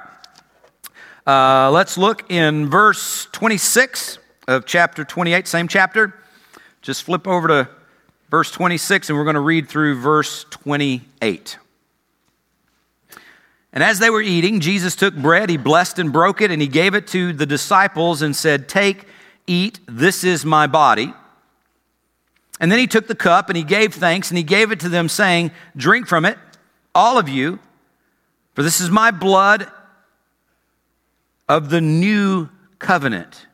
uh, 1.26 1.70
let's 1.70 1.96
look 1.96 2.30
in 2.30 2.68
verse 2.68 3.28
26 3.32 4.18
of 4.48 4.66
chapter 4.66 5.04
28, 5.04 5.46
same 5.46 5.68
chapter. 5.68 6.14
Just 6.82 7.04
flip 7.04 7.26
over 7.26 7.48
to 7.48 7.68
verse 8.30 8.50
26 8.50 9.08
and 9.08 9.18
we're 9.18 9.24
going 9.24 9.34
to 9.34 9.40
read 9.40 9.68
through 9.68 10.00
verse 10.00 10.44
28. 10.50 11.58
And 13.72 13.82
as 13.82 13.98
they 13.98 14.08
were 14.08 14.22
eating, 14.22 14.60
Jesus 14.60 14.94
took 14.94 15.16
bread, 15.16 15.50
he 15.50 15.56
blessed 15.56 15.98
and 15.98 16.12
broke 16.12 16.40
it, 16.40 16.52
and 16.52 16.62
he 16.62 16.68
gave 16.68 16.94
it 16.94 17.08
to 17.08 17.32
the 17.32 17.44
disciples 17.44 18.22
and 18.22 18.34
said, 18.34 18.68
Take, 18.68 19.06
eat, 19.48 19.80
this 19.86 20.22
is 20.22 20.44
my 20.44 20.68
body. 20.68 21.12
And 22.60 22.70
then 22.70 22.78
he 22.78 22.86
took 22.86 23.08
the 23.08 23.16
cup 23.16 23.48
and 23.48 23.56
he 23.56 23.64
gave 23.64 23.92
thanks 23.92 24.30
and 24.30 24.38
he 24.38 24.44
gave 24.44 24.70
it 24.70 24.78
to 24.80 24.88
them, 24.88 25.08
saying, 25.08 25.50
Drink 25.76 26.06
from 26.06 26.24
it, 26.24 26.38
all 26.94 27.18
of 27.18 27.28
you, 27.28 27.58
for 28.54 28.62
this 28.62 28.80
is 28.80 28.90
my 28.90 29.10
blood 29.10 29.68
of 31.48 31.70
the 31.70 31.80
new 31.80 32.48
covenant, 32.78 33.46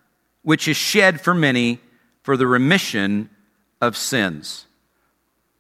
which 0.43 0.69
is 0.69 0.77
shed 0.77 1.21
for 1.21 1.33
many 1.33 1.81
for 2.23 2.37
the 2.37 2.47
remission 2.47 3.31
of 3.81 3.97
sins. 3.97 4.67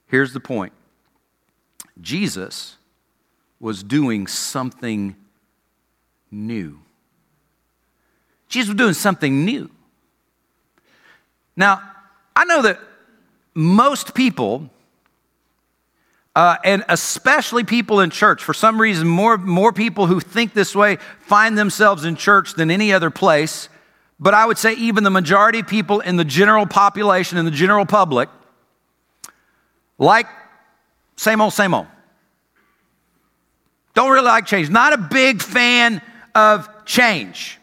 Here's 0.06 0.32
the 0.32 0.40
point 0.40 0.72
Jesus 2.00 2.76
was 3.58 3.82
doing 3.82 4.26
something 4.26 5.16
new. 6.30 6.80
Jesus 8.48 8.68
was 8.68 8.76
doing 8.76 8.94
something 8.94 9.44
new. 9.44 9.70
Now, 11.56 11.82
I 12.34 12.44
know 12.44 12.62
that 12.62 12.80
most 13.54 14.14
people, 14.14 14.70
uh, 16.34 16.56
and 16.64 16.84
especially 16.88 17.64
people 17.64 18.00
in 18.00 18.10
church, 18.10 18.42
for 18.42 18.54
some 18.54 18.80
reason, 18.80 19.06
more, 19.06 19.36
more 19.36 19.72
people 19.72 20.06
who 20.06 20.20
think 20.20 20.54
this 20.54 20.74
way 20.74 20.96
find 21.20 21.58
themselves 21.58 22.04
in 22.04 22.16
church 22.16 22.54
than 22.54 22.70
any 22.70 22.92
other 22.92 23.10
place. 23.10 23.68
But 24.20 24.34
I 24.34 24.44
would 24.44 24.58
say, 24.58 24.74
even 24.74 25.02
the 25.02 25.10
majority 25.10 25.60
of 25.60 25.66
people 25.66 26.00
in 26.00 26.16
the 26.16 26.26
general 26.26 26.66
population, 26.66 27.38
in 27.38 27.46
the 27.46 27.50
general 27.50 27.86
public, 27.86 28.28
like 29.98 30.26
same 31.16 31.40
old, 31.40 31.54
same 31.54 31.72
old. 31.72 31.86
Don't 33.94 34.10
really 34.10 34.26
like 34.26 34.46
change. 34.46 34.68
Not 34.68 34.92
a 34.92 34.98
big 34.98 35.42
fan 35.42 36.02
of 36.34 36.68
change. 36.84 37.58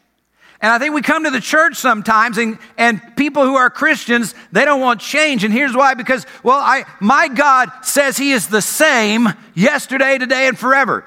And 0.59 0.71
I 0.71 0.79
think 0.79 0.95
we 0.95 1.03
come 1.03 1.25
to 1.25 1.29
the 1.29 1.39
church 1.39 1.75
sometimes 1.75 2.39
and, 2.39 2.57
and 2.77 3.01
people 3.15 3.43
who 3.43 3.55
are 3.55 3.69
Christians, 3.69 4.33
they 4.51 4.65
don't 4.65 4.81
want 4.81 4.99
change. 4.99 5.43
And 5.43 5.53
here's 5.53 5.75
why 5.75 5.93
because, 5.93 6.25
well, 6.41 6.57
I, 6.59 6.85
my 6.99 7.27
God 7.27 7.69
says 7.83 8.17
He 8.17 8.31
is 8.31 8.47
the 8.47 8.61
same 8.61 9.29
yesterday, 9.53 10.17
today, 10.17 10.47
and 10.47 10.57
forever. 10.57 11.05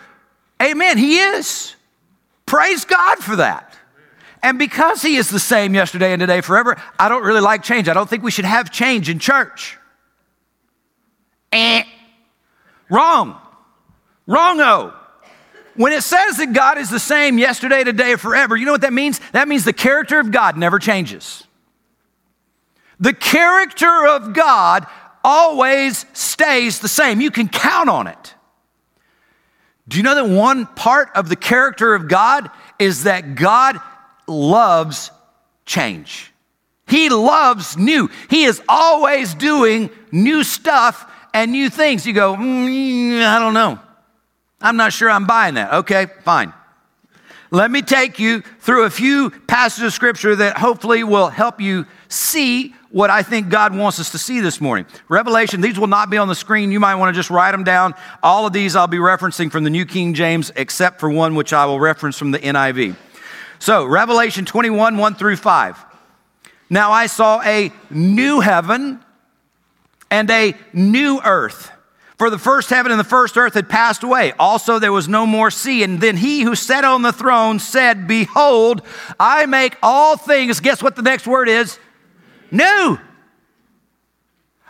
Amen. 0.63 0.99
He 0.99 1.19
is. 1.19 1.75
Praise 2.47 2.85
God 2.85 3.19
for 3.19 3.37
that. 3.37 3.77
And 4.43 4.59
because 4.59 5.03
He 5.03 5.17
is 5.17 5.29
the 5.29 5.39
same 5.39 5.75
yesterday 5.75 6.13
and 6.13 6.21
today, 6.21 6.41
forever, 6.41 6.81
I 6.99 7.09
don't 7.09 7.23
really 7.23 7.41
like 7.41 7.63
change. 7.63 7.89
I 7.89 7.95
don't 7.95 8.09
think 8.09 8.23
we 8.23 8.31
should 8.31 8.45
have 8.45 8.71
change 8.71 9.09
in 9.09 9.19
church. 9.19 9.77
Eh. 11.53 11.85
Wrong. 12.89 13.37
Wrong-o. 14.27 14.95
When 15.75 15.93
it 15.93 16.03
says 16.03 16.37
that 16.39 16.53
God 16.53 16.79
is 16.79 16.91
the 16.91 16.99
same 16.99 17.39
yesterday, 17.39 17.85
today, 17.85 18.17
forever, 18.17 18.57
you 18.57 18.67
know 18.67 18.73
what 18.73 18.81
that 18.83 18.93
means? 18.93 19.21
That 19.33 19.49
means 19.49 19.65
the 19.65 19.73
character 19.73 20.19
of 20.19 20.31
God 20.31 20.57
never 20.57 20.79
changes. 20.79 21.45
The 22.99 23.15
character 23.15 24.07
of 24.07 24.35
God 24.35 24.87
always 25.25 26.05
stays 26.13 26.81
the 26.81 26.89
same. 26.89 27.21
You 27.21 27.31
can 27.31 27.49
count 27.49 27.89
on 27.89 28.07
it. 28.07 28.35
Do 29.89 29.97
you 29.97 30.03
know 30.03 30.15
that 30.15 30.29
one 30.29 30.67
part 30.67 31.11
of 31.15 31.29
the 31.29 31.37
character 31.37 31.95
of 31.95 32.09
God 32.09 32.51
is 32.79 33.05
that 33.05 33.35
God 33.35 33.81
loves 34.31 35.11
change? 35.67 36.33
He 36.89 37.09
loves 37.09 37.77
new. 37.77 38.09
He 38.31 38.45
is 38.45 38.63
always 38.69 39.35
doing 39.35 39.91
new 40.11 40.43
stuff 40.43 41.11
and 41.35 41.53
new 41.53 41.71
things. 41.71 42.07
You 42.07 42.13
go, 42.13 42.35
mm, 42.35 43.23
I 43.23 43.39
don't 43.39 43.55
know. 43.55 43.79
I'm 44.61 44.77
not 44.77 44.93
sure 44.93 45.11
I'm 45.11 45.27
buying 45.27 45.55
that. 45.55 45.73
Okay, 45.73 46.07
fine. 46.25 46.53
Let 47.53 47.71
me 47.71 47.83
take 47.83 48.19
you 48.19 48.43
through 48.61 48.85
a 48.85 48.91
few 48.91 49.31
passages 49.31 49.89
of 49.89 49.93
scripture 49.93 50.37
that 50.37 50.57
hopefully 50.57 51.03
will 51.03 51.29
help 51.29 51.61
you 51.61 51.87
see 52.09 52.75
what 52.91 53.11
I 53.11 53.23
think 53.23 53.49
God 53.49 53.77
wants 53.77 53.99
us 53.99 54.11
to 54.11 54.19
see 54.19 54.41
this 54.41 54.61
morning. 54.61 54.87
Revelation, 55.09 55.61
these 55.61 55.79
will 55.79 55.87
not 55.87 56.11
be 56.11 56.17
on 56.17 56.29
the 56.29 56.35
screen. 56.35 56.73
You 56.73 56.81
might 56.81 56.97
want 56.97 57.15
to 57.15 57.19
just 57.19 57.31
write 57.31 57.53
them 57.53 57.65
down. 57.65 57.95
All 58.23 58.47
of 58.47 58.53
these 58.53 58.77
I'll 58.77 58.87
be 58.87 58.99
referencing 58.99 59.51
from 59.51 59.65
the 59.65 59.71
New 59.71 59.85
King 59.85 60.15
James, 60.15 60.53
except 60.57 61.01
for 61.01 61.09
one 61.09 61.35
which 61.35 61.53
I 61.53 61.67
will 61.67 61.81
reference 61.81 62.19
from 62.19 62.33
the 62.33 62.39
NIV. 62.39 62.97
So, 63.61 63.85
Revelation 63.85 64.47
21, 64.47 64.97
1 64.97 65.15
through 65.15 65.37
5. 65.37 65.85
Now 66.71 66.93
I 66.93 67.07
saw 67.07 67.43
a 67.43 67.71
new 67.91 68.41
heaven 68.41 69.01
and 70.11 70.31
a 70.31 70.55
new 70.73 71.21
earth. 71.23 71.71
For 72.17 72.31
the 72.31 72.39
first 72.39 72.71
heaven 72.71 72.91
and 72.91 72.99
the 72.99 73.05
first 73.05 73.37
earth 73.37 73.55
had 73.55 73.69
passed 73.69 74.03
away. 74.03 74.33
Also, 74.39 74.79
there 74.79 74.93
was 74.93 75.09
no 75.09 75.27
more 75.27 75.51
sea. 75.51 75.83
And 75.83 76.01
then 76.01 76.17
he 76.17 76.43
who 76.43 76.55
sat 76.55 76.85
on 76.85 77.03
the 77.03 77.13
throne 77.13 77.59
said, 77.59 78.07
Behold, 78.07 78.83
I 79.19 79.47
make 79.47 79.77
all 79.83 80.17
things, 80.17 80.61
guess 80.61 80.83
what 80.83 80.97
the 80.97 81.03
next 81.03 81.27
word 81.27 81.49
is? 81.49 81.79
New. 82.51 82.99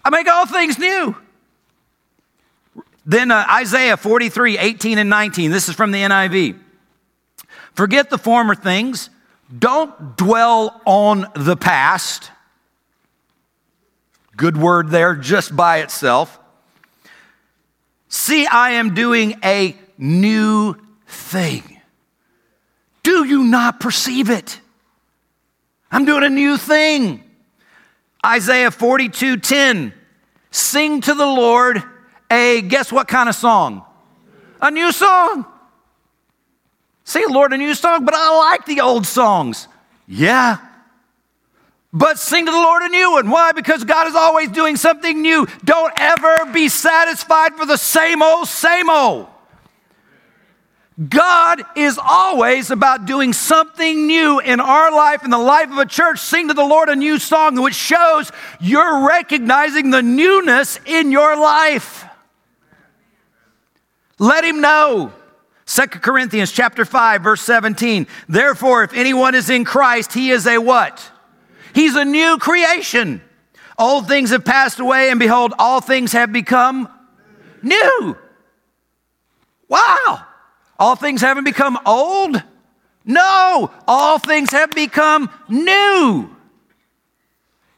I 0.04 0.10
make 0.10 0.28
all 0.28 0.46
things 0.46 0.78
new. 0.78 1.16
Then 3.06 3.30
uh, 3.30 3.46
Isaiah 3.50 3.96
43, 3.96 4.58
18 4.58 4.98
and 4.98 5.10
19. 5.10 5.50
This 5.50 5.68
is 5.68 5.74
from 5.74 5.90
the 5.90 6.02
NIV. 6.02 6.58
Forget 7.74 8.10
the 8.10 8.18
former 8.18 8.54
things. 8.54 9.10
Don't 9.56 10.16
dwell 10.16 10.80
on 10.84 11.26
the 11.34 11.56
past. 11.56 12.30
Good 14.36 14.56
word 14.56 14.90
there 14.90 15.14
just 15.16 15.54
by 15.54 15.78
itself. 15.78 16.38
See, 18.08 18.46
I 18.46 18.72
am 18.72 18.94
doing 18.94 19.38
a 19.44 19.76
new 19.98 20.76
thing. 21.06 21.80
Do 23.02 23.24
you 23.24 23.44
not 23.44 23.80
perceive 23.80 24.30
it? 24.30 24.60
I'm 25.90 26.04
doing 26.04 26.24
a 26.24 26.28
new 26.28 26.56
thing. 26.56 27.24
Isaiah 28.24 28.70
42 28.70 29.38
10. 29.38 29.92
Sing 30.50 31.00
to 31.02 31.14
the 31.14 31.26
Lord 31.26 31.82
a, 32.30 32.62
guess 32.62 32.92
what 32.92 33.08
kind 33.08 33.28
of 33.28 33.34
song? 33.34 33.84
A 34.60 34.70
new 34.70 34.92
song. 34.92 35.46
Sing, 37.10 37.28
Lord, 37.28 37.52
a 37.52 37.58
new 37.58 37.74
song, 37.74 38.04
but 38.04 38.14
I 38.14 38.38
like 38.38 38.66
the 38.66 38.82
old 38.82 39.04
songs. 39.04 39.66
Yeah. 40.06 40.58
But 41.92 42.20
sing 42.20 42.46
to 42.46 42.52
the 42.52 42.56
Lord 42.56 42.84
a 42.84 42.88
new 42.88 43.10
one. 43.10 43.30
Why? 43.30 43.50
Because 43.50 43.82
God 43.82 44.06
is 44.06 44.14
always 44.14 44.48
doing 44.48 44.76
something 44.76 45.20
new. 45.20 45.48
Don't 45.64 45.92
ever 45.96 46.46
be 46.52 46.68
satisfied 46.68 47.56
for 47.56 47.66
the 47.66 47.76
same 47.76 48.22
old, 48.22 48.46
same 48.46 48.88
old. 48.88 49.26
God 51.08 51.64
is 51.74 51.98
always 52.00 52.70
about 52.70 53.06
doing 53.06 53.32
something 53.32 54.06
new 54.06 54.38
in 54.38 54.60
our 54.60 54.92
life, 54.92 55.24
in 55.24 55.30
the 55.30 55.38
life 55.38 55.72
of 55.72 55.78
a 55.78 55.86
church. 55.86 56.20
Sing 56.20 56.46
to 56.46 56.54
the 56.54 56.64
Lord 56.64 56.88
a 56.88 56.94
new 56.94 57.18
song, 57.18 57.60
which 57.60 57.74
shows 57.74 58.30
you're 58.60 59.04
recognizing 59.04 59.90
the 59.90 60.00
newness 60.00 60.78
in 60.86 61.10
your 61.10 61.36
life. 61.36 62.04
Let 64.20 64.44
him 64.44 64.60
know. 64.60 65.12
2 65.70 65.86
Corinthians 65.86 66.50
chapter 66.50 66.84
5 66.84 67.22
verse 67.22 67.42
17. 67.42 68.08
Therefore 68.28 68.82
if 68.82 68.92
anyone 68.92 69.36
is 69.36 69.48
in 69.48 69.64
Christ, 69.64 70.12
he 70.12 70.30
is 70.30 70.46
a 70.48 70.58
what? 70.58 71.08
He's 71.72 71.94
a 71.94 72.04
new 72.04 72.38
creation. 72.38 73.22
Old 73.78 74.08
things 74.08 74.30
have 74.30 74.44
passed 74.44 74.80
away 74.80 75.10
and 75.10 75.20
behold 75.20 75.54
all 75.60 75.80
things 75.80 76.12
have 76.12 76.32
become 76.32 76.88
new. 77.62 78.16
Wow. 79.68 80.26
All 80.76 80.96
things 80.96 81.20
haven't 81.20 81.44
become 81.44 81.78
old? 81.86 82.42
No, 83.04 83.70
all 83.86 84.18
things 84.18 84.50
have 84.50 84.72
become 84.72 85.30
new. 85.48 86.34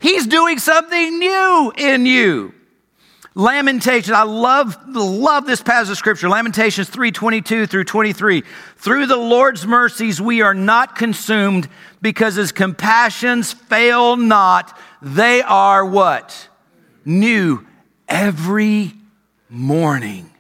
He's 0.00 0.26
doing 0.26 0.58
something 0.58 1.18
new 1.18 1.72
in 1.76 2.06
you. 2.06 2.54
Lamentations, 3.34 4.14
I 4.14 4.24
love, 4.24 4.76
love 4.94 5.46
this 5.46 5.62
passage 5.62 5.92
of 5.92 5.96
scripture. 5.96 6.28
Lamentations 6.28 6.90
3:22 6.90 7.66
through 7.66 7.84
23. 7.84 8.44
Through 8.76 9.06
the 9.06 9.16
Lord's 9.16 9.66
mercies, 9.66 10.20
we 10.20 10.42
are 10.42 10.54
not 10.54 10.96
consumed 10.96 11.68
because 12.02 12.34
his 12.34 12.52
compassions 12.52 13.52
fail 13.52 14.16
not. 14.16 14.78
They 15.00 15.40
are 15.40 15.84
what? 15.84 16.48
New 17.04 17.66
every 18.06 18.94
morning. 19.48 20.30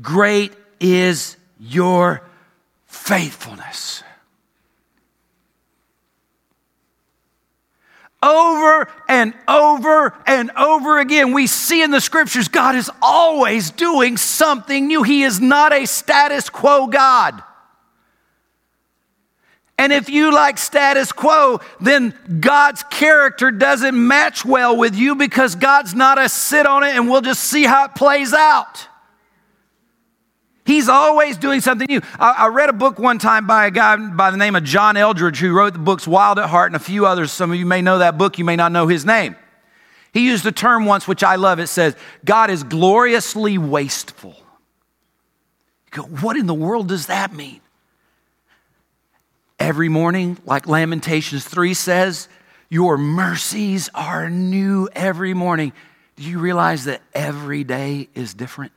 Great 0.00 0.52
is 0.80 1.36
your 1.60 2.22
faithfulness. 2.86 4.01
Over 8.22 8.88
and 9.08 9.34
over 9.48 10.14
and 10.26 10.52
over 10.52 11.00
again, 11.00 11.32
we 11.32 11.48
see 11.48 11.82
in 11.82 11.90
the 11.90 12.00
scriptures 12.00 12.46
God 12.46 12.76
is 12.76 12.90
always 13.00 13.70
doing 13.70 14.16
something 14.16 14.86
new. 14.86 15.02
He 15.02 15.24
is 15.24 15.40
not 15.40 15.72
a 15.72 15.86
status 15.86 16.48
quo 16.48 16.86
God. 16.86 17.42
And 19.76 19.92
if 19.92 20.08
you 20.08 20.32
like 20.32 20.58
status 20.58 21.10
quo, 21.10 21.60
then 21.80 22.14
God's 22.38 22.84
character 22.84 23.50
doesn't 23.50 23.96
match 23.96 24.44
well 24.44 24.76
with 24.76 24.94
you 24.94 25.16
because 25.16 25.56
God's 25.56 25.92
not 25.92 26.18
a 26.18 26.28
sit 26.28 26.66
on 26.66 26.84
it 26.84 26.94
and 26.94 27.10
we'll 27.10 27.22
just 27.22 27.42
see 27.42 27.64
how 27.64 27.86
it 27.86 27.96
plays 27.96 28.32
out. 28.32 28.86
He's 30.64 30.88
always 30.88 31.36
doing 31.36 31.60
something 31.60 31.86
new. 31.88 32.00
I, 32.18 32.30
I, 32.38 32.46
read 32.48 32.68
a 32.68 32.72
book 32.72 32.98
one 32.98 33.18
time 33.18 33.48
by 33.48 33.66
a 33.66 33.70
guy 33.70 33.96
by 33.96 34.30
the 34.30 34.36
name 34.36 34.54
of 34.54 34.62
John 34.62 34.96
Eldredge 34.96 35.38
who 35.38 35.52
wrote 35.52 35.72
the 35.72 35.80
books 35.80 36.06
Wild 36.06 36.38
at 36.38 36.48
Heart 36.48 36.68
and 36.68 36.76
a 36.76 36.84
few 36.84 37.04
others. 37.04 37.32
Some 37.32 37.50
of 37.50 37.58
you 37.58 37.66
may 37.66 37.82
know 37.82 37.98
that 37.98 38.16
book, 38.16 38.38
you 38.38 38.44
may 38.44 38.54
not 38.54 38.70
know 38.70 38.86
his 38.86 39.04
name. 39.04 39.34
He 40.12 40.26
used 40.26 40.46
a 40.46 40.52
term 40.52 40.84
once, 40.84 41.08
which 41.08 41.24
I 41.24 41.36
love. 41.36 41.58
It 41.58 41.66
says, 41.66 41.96
God 42.24 42.50
is 42.50 42.62
gloriously 42.62 43.58
wasteful. 43.58 44.36
You 45.86 45.90
go, 45.90 46.02
what 46.02 46.36
in 46.36 46.46
the 46.46 46.54
world 46.54 46.88
does 46.88 47.06
that 47.06 47.32
mean? 47.32 47.60
Every 49.58 49.88
morning, 49.88 50.38
like 50.44 50.68
Lamentations 50.68 51.44
3 51.44 51.74
says, 51.74 52.28
your 52.68 52.96
mercies 52.98 53.90
are 53.94 54.30
new 54.30 54.88
every 54.94 55.34
morning. 55.34 55.72
Do 56.16 56.24
you 56.24 56.38
realize 56.38 56.84
that 56.84 57.02
every 57.14 57.64
day 57.64 58.08
is 58.14 58.34
different? 58.34 58.72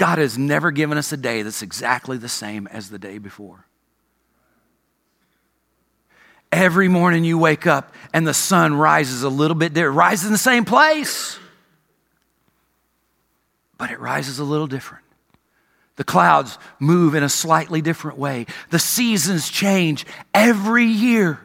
God 0.00 0.16
has 0.16 0.38
never 0.38 0.70
given 0.70 0.96
us 0.96 1.12
a 1.12 1.16
day 1.18 1.42
that's 1.42 1.60
exactly 1.60 2.16
the 2.16 2.26
same 2.26 2.66
as 2.68 2.88
the 2.88 2.98
day 2.98 3.18
before. 3.18 3.66
Every 6.50 6.88
morning 6.88 7.22
you 7.22 7.36
wake 7.36 7.66
up 7.66 7.92
and 8.14 8.26
the 8.26 8.32
sun 8.32 8.72
rises 8.72 9.24
a 9.24 9.28
little 9.28 9.54
bit 9.54 9.74
different, 9.74 9.98
rises 9.98 10.24
in 10.24 10.32
the 10.32 10.38
same 10.38 10.64
place, 10.64 11.38
but 13.76 13.90
it 13.90 14.00
rises 14.00 14.38
a 14.38 14.44
little 14.44 14.66
different. 14.66 15.04
The 15.96 16.04
clouds 16.04 16.56
move 16.78 17.14
in 17.14 17.22
a 17.22 17.28
slightly 17.28 17.82
different 17.82 18.16
way. 18.16 18.46
The 18.70 18.78
seasons 18.78 19.50
change 19.50 20.06
every 20.32 20.86
year. 20.86 21.40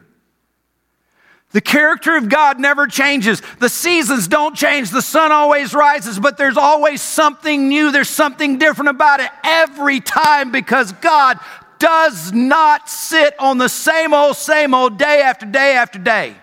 The 1.56 1.62
character 1.62 2.14
of 2.18 2.28
God 2.28 2.60
never 2.60 2.86
changes. 2.86 3.40
The 3.60 3.70
seasons 3.70 4.28
don't 4.28 4.54
change. 4.54 4.90
The 4.90 5.00
sun 5.00 5.32
always 5.32 5.72
rises, 5.72 6.18
but 6.18 6.36
there's 6.36 6.58
always 6.58 7.00
something 7.00 7.70
new. 7.70 7.90
There's 7.90 8.10
something 8.10 8.58
different 8.58 8.90
about 8.90 9.20
it 9.20 9.30
every 9.42 10.00
time 10.00 10.52
because 10.52 10.92
God 10.92 11.38
does 11.78 12.30
not 12.30 12.90
sit 12.90 13.34
on 13.40 13.56
the 13.56 13.70
same 13.70 14.12
old, 14.12 14.36
same 14.36 14.74
old 14.74 14.98
day 14.98 15.22
after 15.22 15.46
day 15.46 15.76
after 15.76 15.98
day. 15.98 16.36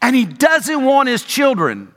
And 0.00 0.16
He 0.16 0.24
doesn't 0.24 0.82
want 0.82 1.10
His 1.10 1.22
children 1.22 1.92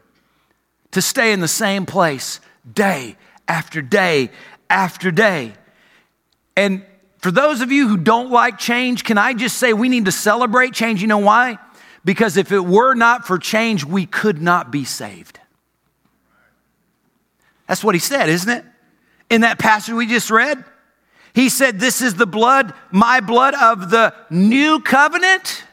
to 0.91 1.01
stay 1.01 1.31
in 1.31 1.39
the 1.39 1.47
same 1.47 1.85
place 1.85 2.41
day 2.73 3.15
after 3.47 3.81
day 3.81 4.31
after 4.69 5.11
day. 5.11 5.53
And 6.57 6.83
for 7.27 7.31
those 7.31 7.59
of 7.59 7.73
you 7.73 7.89
who 7.89 7.97
don't 7.97 8.31
like 8.31 8.57
change, 8.57 9.03
can 9.03 9.17
I 9.17 9.33
just 9.33 9.57
say 9.57 9.73
we 9.73 9.89
need 9.89 10.05
to 10.05 10.13
celebrate 10.13 10.71
change? 10.71 11.01
You 11.01 11.09
know 11.09 11.17
why? 11.17 11.57
Because 12.05 12.37
if 12.37 12.53
it 12.53 12.61
were 12.61 12.93
not 12.93 13.27
for 13.27 13.37
change, 13.37 13.83
we 13.83 14.05
could 14.05 14.41
not 14.41 14.71
be 14.71 14.85
saved. 14.85 15.37
That's 17.67 17.83
what 17.83 17.95
he 17.95 17.99
said, 17.99 18.29
isn't 18.29 18.49
it? 18.49 18.63
In 19.29 19.41
that 19.41 19.59
passage 19.59 19.93
we 19.93 20.07
just 20.07 20.31
read, 20.31 20.63
he 21.33 21.49
said, 21.49 21.81
This 21.81 22.01
is 22.01 22.15
the 22.15 22.25
blood, 22.25 22.73
my 22.91 23.19
blood 23.19 23.55
of 23.55 23.89
the 23.89 24.13
new 24.29 24.79
covenant. 24.79 25.65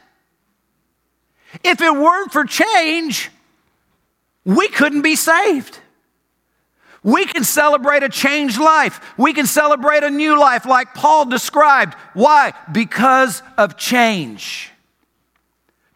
If 1.63 1.79
it 1.79 1.93
weren't 1.93 2.33
for 2.33 2.43
change, 2.43 3.31
we 4.43 4.67
couldn't 4.67 5.03
be 5.03 5.15
saved. 5.15 5.79
We 7.05 7.25
can 7.25 7.43
celebrate 7.43 8.01
a 8.01 8.09
changed 8.09 8.59
life. 8.59 8.99
We 9.15 9.33
can 9.33 9.45
celebrate 9.45 10.03
a 10.03 10.09
new 10.09 10.39
life 10.39 10.65
like 10.65 10.95
Paul 10.95 11.25
described. 11.25 11.93
Why? 12.15 12.51
Because 12.71 13.43
of 13.59 13.77
change. 13.77 14.71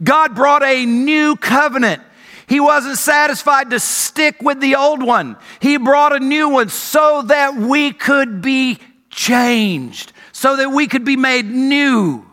God 0.04 0.36
brought 0.36 0.62
a 0.62 0.86
new 0.86 1.36
covenant. 1.36 2.04
He 2.46 2.60
wasn't 2.60 3.00
satisfied 3.00 3.72
to 3.72 3.80
stick 3.80 4.40
with 4.44 4.62
the 4.62 4.76
old 4.76 5.02
one. 5.02 5.36
He 5.60 5.78
brought 5.78 6.16
a 6.16 6.20
new 6.20 6.48
one 6.48 6.70
so 6.70 7.24
that 7.24 7.56
we 7.56 7.92
could 7.92 8.44
be 8.44 8.78
changed, 9.10 10.14
so 10.32 10.58
that 10.58 10.70
we 10.70 10.86
could 10.86 11.06
be 11.06 11.18
made 11.18 11.48
new. 11.48 12.24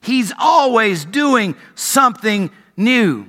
He's 0.00 0.32
always 0.38 1.04
doing 1.04 1.54
something 1.74 2.50
new. 2.78 3.26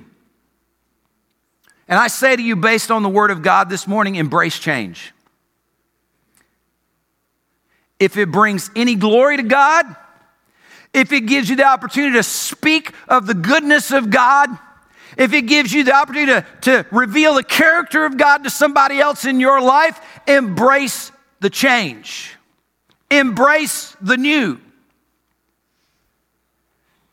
And 1.88 1.98
I 1.98 2.08
say 2.08 2.36
to 2.36 2.42
you, 2.42 2.54
based 2.54 2.90
on 2.90 3.02
the 3.02 3.08
word 3.08 3.30
of 3.30 3.42
God 3.42 3.70
this 3.70 3.86
morning, 3.86 4.16
embrace 4.16 4.58
change. 4.58 5.12
If 7.98 8.16
it 8.16 8.30
brings 8.30 8.70
any 8.76 8.94
glory 8.94 9.38
to 9.38 9.42
God, 9.42 9.84
if 10.92 11.12
it 11.12 11.22
gives 11.22 11.48
you 11.48 11.56
the 11.56 11.66
opportunity 11.66 12.14
to 12.14 12.22
speak 12.22 12.92
of 13.08 13.26
the 13.26 13.34
goodness 13.34 13.90
of 13.90 14.10
God, 14.10 14.50
if 15.16 15.32
it 15.32 15.42
gives 15.42 15.72
you 15.72 15.84
the 15.84 15.94
opportunity 15.94 16.32
to, 16.32 16.46
to 16.82 16.86
reveal 16.94 17.34
the 17.34 17.42
character 17.42 18.04
of 18.04 18.16
God 18.16 18.44
to 18.44 18.50
somebody 18.50 19.00
else 19.00 19.24
in 19.24 19.40
your 19.40 19.60
life, 19.60 20.00
embrace 20.26 21.10
the 21.40 21.50
change. 21.50 22.36
Embrace 23.10 23.96
the 24.00 24.16
new. 24.16 24.60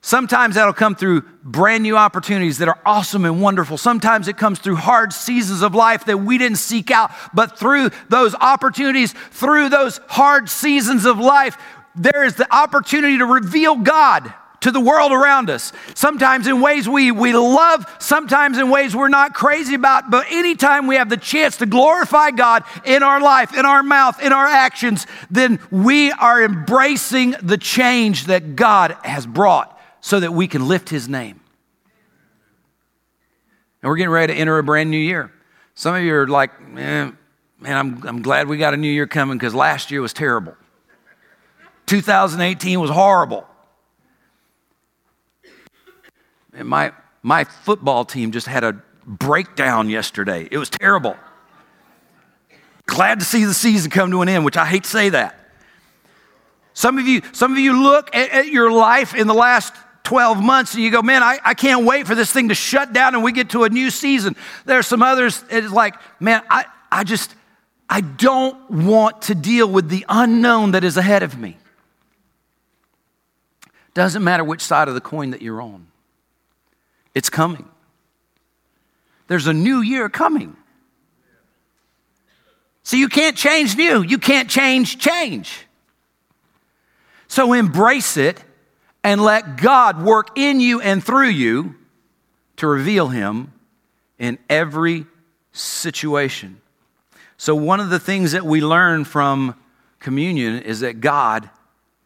Sometimes 0.05 0.53
that'll 0.53 0.71
come 0.71 0.93
through 0.93 1.23
brand 1.43 1.81
new 1.81 1.97
opportunities 1.97 2.59
that 2.59 2.67
are 2.67 2.77
awesome 2.85 3.25
and 3.25 3.41
wonderful. 3.41 3.75
Sometimes 3.75 4.27
it 4.27 4.37
comes 4.37 4.59
through 4.59 4.75
hard 4.75 5.11
seasons 5.11 5.63
of 5.63 5.73
life 5.73 6.05
that 6.05 6.19
we 6.19 6.37
didn't 6.37 6.59
seek 6.59 6.91
out. 6.91 7.09
But 7.33 7.57
through 7.57 7.89
those 8.07 8.35
opportunities, 8.35 9.13
through 9.31 9.69
those 9.69 9.99
hard 10.07 10.47
seasons 10.47 11.05
of 11.05 11.17
life, 11.17 11.57
there 11.95 12.23
is 12.23 12.35
the 12.35 12.47
opportunity 12.55 13.17
to 13.17 13.25
reveal 13.25 13.77
God 13.77 14.31
to 14.61 14.69
the 14.69 14.79
world 14.79 15.11
around 15.11 15.49
us. 15.49 15.73
Sometimes 15.95 16.45
in 16.45 16.61
ways 16.61 16.87
we, 16.87 17.11
we 17.11 17.33
love, 17.33 17.83
sometimes 17.97 18.59
in 18.59 18.69
ways 18.69 18.95
we're 18.95 19.09
not 19.09 19.33
crazy 19.33 19.73
about. 19.73 20.11
But 20.11 20.27
anytime 20.29 20.85
we 20.85 20.97
have 20.97 21.09
the 21.09 21.17
chance 21.17 21.57
to 21.57 21.65
glorify 21.65 22.29
God 22.29 22.63
in 22.85 23.01
our 23.01 23.19
life, 23.19 23.57
in 23.57 23.65
our 23.65 23.81
mouth, 23.81 24.21
in 24.21 24.33
our 24.33 24.45
actions, 24.45 25.07
then 25.31 25.59
we 25.71 26.11
are 26.11 26.43
embracing 26.43 27.33
the 27.41 27.57
change 27.57 28.25
that 28.25 28.55
God 28.55 28.95
has 29.03 29.25
brought 29.25 29.74
so 30.05 30.19
that 30.19 30.31
we 30.31 30.47
can 30.47 30.67
lift 30.67 30.89
His 30.89 31.09
name. 31.09 31.39
And 33.81 33.89
we're 33.89 33.95
getting 33.95 34.11
ready 34.11 34.33
to 34.33 34.39
enter 34.39 34.55
a 34.59 34.63
brand 34.63 34.91
new 34.91 34.99
year. 34.99 35.31
Some 35.73 35.95
of 35.95 36.03
you 36.03 36.13
are 36.13 36.27
like, 36.27 36.51
eh, 36.77 37.09
man, 37.15 37.15
I'm, 37.65 38.07
I'm 38.07 38.21
glad 38.21 38.47
we 38.47 38.57
got 38.57 38.75
a 38.75 38.77
new 38.77 38.87
year 38.87 39.07
coming 39.07 39.35
because 39.35 39.55
last 39.55 39.89
year 39.89 40.01
was 40.01 40.13
terrible. 40.13 40.55
2018 41.87 42.79
was 42.79 42.91
horrible. 42.91 43.47
And 46.53 46.67
my, 46.67 46.91
my 47.23 47.43
football 47.43 48.05
team 48.05 48.31
just 48.31 48.45
had 48.45 48.63
a 48.63 48.79
breakdown 49.07 49.89
yesterday. 49.89 50.47
It 50.51 50.59
was 50.59 50.69
terrible. 50.69 51.17
Glad 52.85 53.21
to 53.21 53.25
see 53.25 53.43
the 53.43 53.55
season 53.55 53.89
come 53.89 54.11
to 54.11 54.21
an 54.21 54.29
end, 54.29 54.45
which 54.45 54.55
I 54.55 54.67
hate 54.67 54.83
to 54.83 54.89
say 54.89 55.09
that. 55.09 55.39
Some 56.75 56.99
of 56.99 57.07
you, 57.07 57.23
some 57.31 57.53
of 57.53 57.57
you 57.57 57.81
look 57.81 58.15
at, 58.15 58.29
at 58.29 58.47
your 58.49 58.71
life 58.71 59.15
in 59.15 59.25
the 59.25 59.33
last 59.33 59.73
12 60.05 60.41
months 60.41 60.73
and 60.73 60.83
you 60.83 60.91
go, 60.91 61.01
man, 61.01 61.21
I, 61.21 61.39
I 61.43 61.53
can't 61.53 61.85
wait 61.85 62.07
for 62.07 62.15
this 62.15 62.31
thing 62.31 62.49
to 62.49 62.55
shut 62.55 62.93
down 62.93 63.15
and 63.15 63.23
we 63.23 63.31
get 63.31 63.49
to 63.49 63.63
a 63.65 63.69
new 63.69 63.89
season. 63.89 64.35
There 64.65 64.79
are 64.79 64.83
some 64.83 65.03
others, 65.03 65.43
it's 65.49 65.71
like, 65.71 65.95
man, 66.21 66.43
I, 66.49 66.65
I 66.91 67.03
just, 67.03 67.35
I 67.89 68.01
don't 68.01 68.69
want 68.71 69.23
to 69.23 69.35
deal 69.35 69.67
with 69.69 69.89
the 69.89 70.05
unknown 70.07 70.71
that 70.71 70.83
is 70.83 70.95
ahead 70.95 71.23
of 71.23 71.37
me. 71.37 71.57
Doesn't 73.93 74.23
matter 74.23 74.43
which 74.43 74.61
side 74.61 74.87
of 74.87 74.93
the 74.93 75.01
coin 75.01 75.31
that 75.31 75.41
you're 75.41 75.61
on, 75.61 75.87
it's 77.13 77.29
coming. 77.29 77.67
There's 79.27 79.47
a 79.47 79.53
new 79.53 79.81
year 79.81 80.07
coming. 80.07 80.55
So 82.83 82.97
you 82.97 83.09
can't 83.09 83.35
change 83.35 83.75
new, 83.75 84.03
you 84.03 84.19
can't 84.19 84.49
change 84.49 84.99
change. 84.99 85.65
So 87.27 87.53
embrace 87.53 88.17
it 88.17 88.43
and 89.05 89.21
let 89.21 89.57
God 89.57 90.01
work 90.01 90.35
in 90.35 90.59
you 90.59 90.81
and 90.81 91.01
through 91.01 91.29
you 91.29 91.75
to 92.57 92.65
reveal 92.65 93.09
Him 93.09 93.53
in 94.17 94.39
every 94.49 95.05
situation. 95.51 96.59
So, 97.37 97.53
one 97.53 97.79
of 97.79 97.91
the 97.91 97.99
things 97.99 98.31
that 98.31 98.43
we 98.43 98.61
learn 98.61 99.05
from 99.05 99.53
communion 99.99 100.59
is 100.63 100.79
that 100.79 101.01
God 101.01 101.51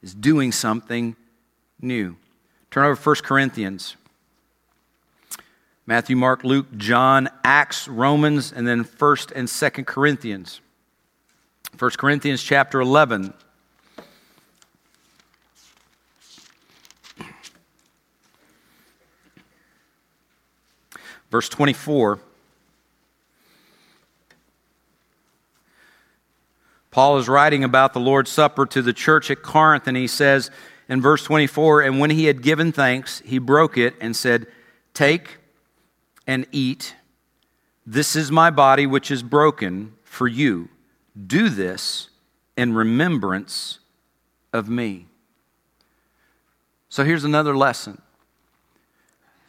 is 0.03 0.13
doing 0.13 0.51
something 0.51 1.15
new. 1.81 2.17
Turn 2.69 2.83
over 2.83 3.01
1 3.01 3.15
Corinthians. 3.23 3.95
Matthew, 5.85 6.17
Mark, 6.17 6.43
Luke, 6.43 6.67
John, 6.75 7.29
Acts, 7.45 7.87
Romans, 7.87 8.51
and 8.51 8.67
then 8.67 8.83
1st 8.83 9.31
and 9.35 9.47
2nd 9.47 9.85
Corinthians. 9.85 10.59
1 11.77 11.91
Corinthians 11.91 12.43
chapter 12.43 12.81
11. 12.81 13.33
Verse 21.29 21.49
24. 21.49 22.19
Paul 26.91 27.17
is 27.19 27.29
writing 27.29 27.63
about 27.63 27.93
the 27.93 27.99
Lord's 27.99 28.31
Supper 28.31 28.65
to 28.65 28.81
the 28.81 28.93
church 28.93 29.29
at 29.29 29.43
Corinth, 29.43 29.87
and 29.87 29.95
he 29.95 30.07
says 30.07 30.49
in 30.87 31.01
verse 31.01 31.23
24, 31.23 31.81
And 31.81 31.99
when 31.99 32.09
he 32.09 32.25
had 32.25 32.41
given 32.41 32.71
thanks, 32.71 33.21
he 33.25 33.37
broke 33.37 33.77
it 33.77 33.93
and 34.01 34.15
said, 34.15 34.47
Take 34.93 35.37
and 36.25 36.47
eat. 36.51 36.95
This 37.85 38.15
is 38.15 38.31
my 38.31 38.49
body, 38.49 38.87
which 38.87 39.11
is 39.11 39.21
broken 39.23 39.93
for 40.03 40.27
you. 40.27 40.69
Do 41.27 41.49
this 41.49 42.09
in 42.57 42.73
remembrance 42.73 43.79
of 44.51 44.67
me. 44.67 45.05
So 46.89 47.03
here's 47.03 47.23
another 47.23 47.55
lesson 47.55 48.01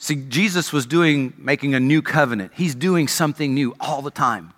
See, 0.03 0.17
Jesus 0.17 0.73
was 0.73 0.87
doing, 0.87 1.35
making 1.37 1.75
a 1.75 1.81
new 1.81 2.01
covenant. 2.01 2.53
He's 2.55 2.75
doing 2.75 3.07
something 3.07 3.53
new 3.53 3.77
all 3.79 4.01
the 4.01 4.11
time. 4.11 4.55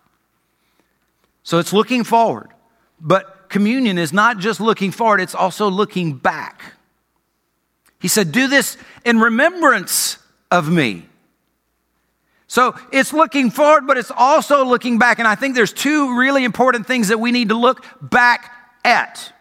So 1.43 1.59
it's 1.59 1.73
looking 1.73 2.05
forward. 2.05 2.51
But 3.01 3.49
communion 3.49 3.99
is 3.99 4.13
not 4.13 4.39
just 4.39 4.61
looking 4.61 4.93
forward, 4.93 5.21
it's 5.21 5.35
also 5.35 5.69
looking 5.69 6.15
back. 6.15 6.63
He 8.01 8.07
said, 8.07 8.31
Do 8.31 8.47
this 8.47 8.77
in 9.05 9.19
remembrance 9.19 10.17
of 10.53 10.71
me. 10.71 11.09
So 12.47 12.77
it's 12.93 13.13
looking 13.13 13.51
forward, 13.51 13.85
but 13.89 13.99
it's 13.99 14.13
also 14.17 14.65
looking 14.65 15.01
back. 15.01 15.19
And 15.19 15.27
I 15.27 15.35
think 15.35 15.57
there's 15.57 15.73
two 15.73 16.17
really 16.17 16.45
important 16.45 16.87
things 16.87 17.09
that 17.09 17.19
we 17.19 17.33
need 17.33 17.49
to 17.49 17.57
look 17.57 17.85
back 18.01 18.53
at. 18.85 19.33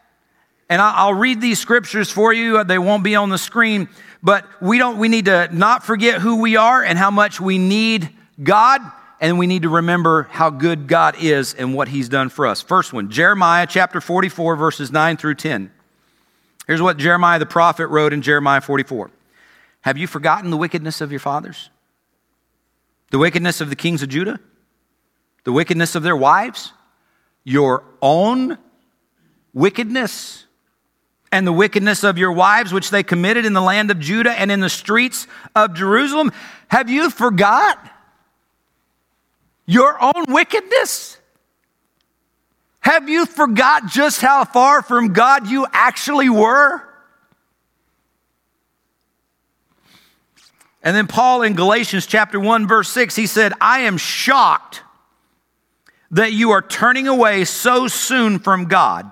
And 0.71 0.81
I'll 0.81 1.13
read 1.13 1.41
these 1.41 1.59
scriptures 1.59 2.09
for 2.09 2.31
you, 2.31 2.59
uh, 2.59 2.63
they 2.63 2.79
won't 2.79 3.03
be 3.03 3.13
on 3.15 3.29
the 3.29 3.37
screen. 3.37 3.89
But 4.23 4.45
we 4.61 4.77
don't 4.77 4.99
we 4.99 5.09
need 5.09 5.25
to 5.25 5.49
not 5.51 5.83
forget 5.83 6.21
who 6.21 6.39
we 6.39 6.55
are 6.55 6.81
and 6.81 6.97
how 6.97 7.11
much 7.11 7.41
we 7.41 7.57
need 7.57 8.09
God 8.41 8.79
and 9.19 9.37
we 9.37 9.47
need 9.47 9.63
to 9.63 9.69
remember 9.69 10.29
how 10.31 10.49
good 10.49 10.87
God 10.87 11.15
is 11.19 11.53
and 11.55 11.73
what 11.73 11.89
he's 11.89 12.07
done 12.07 12.29
for 12.29 12.47
us. 12.47 12.61
First 12.61 12.93
one, 12.93 13.09
Jeremiah 13.09 13.67
chapter 13.67 13.99
44 13.99 14.55
verses 14.55 14.93
9 14.93 15.17
through 15.17 15.35
10. 15.35 15.71
Here's 16.67 16.81
what 16.81 16.95
Jeremiah 16.95 17.37
the 17.37 17.45
prophet 17.45 17.87
wrote 17.87 18.13
in 18.13 18.21
Jeremiah 18.21 18.61
44. 18.61 19.11
Have 19.81 19.97
you 19.97 20.07
forgotten 20.07 20.51
the 20.51 20.57
wickedness 20.57 21.01
of 21.01 21.11
your 21.11 21.19
fathers? 21.19 21.69
The 23.09 23.19
wickedness 23.19 23.59
of 23.59 23.69
the 23.69 23.75
kings 23.75 24.03
of 24.03 24.07
Judah? 24.07 24.39
The 25.43 25.51
wickedness 25.51 25.95
of 25.95 26.03
their 26.03 26.15
wives? 26.15 26.71
Your 27.43 27.83
own 28.01 28.57
wickedness? 29.53 30.45
And 31.31 31.47
the 31.47 31.53
wickedness 31.53 32.03
of 32.03 32.17
your 32.17 32.31
wives, 32.31 32.73
which 32.73 32.89
they 32.89 33.03
committed 33.03 33.45
in 33.45 33.53
the 33.53 33.61
land 33.61 33.89
of 33.89 33.99
Judah 33.99 34.31
and 34.31 34.51
in 34.51 34.59
the 34.59 34.69
streets 34.69 35.27
of 35.55 35.73
Jerusalem? 35.73 36.31
Have 36.67 36.89
you 36.89 37.09
forgot 37.09 37.79
your 39.65 40.01
own 40.01 40.25
wickedness? 40.27 41.17
Have 42.81 43.07
you 43.07 43.25
forgot 43.25 43.87
just 43.87 44.21
how 44.21 44.43
far 44.43 44.81
from 44.81 45.13
God 45.13 45.47
you 45.47 45.65
actually 45.71 46.29
were? 46.29 46.81
And 50.83 50.95
then 50.95 51.07
Paul 51.07 51.43
in 51.43 51.53
Galatians 51.53 52.07
chapter 52.07 52.39
1 52.39 52.67
verse 52.67 52.89
6 52.89 53.15
he 53.15 53.27
said, 53.27 53.53
"I 53.61 53.81
am 53.81 53.97
shocked 53.97 54.81
that 56.09 56.33
you 56.33 56.51
are 56.51 56.61
turning 56.61 57.07
away 57.07 57.45
so 57.45 57.87
soon 57.87 58.39
from 58.39 58.65
God." 58.65 59.11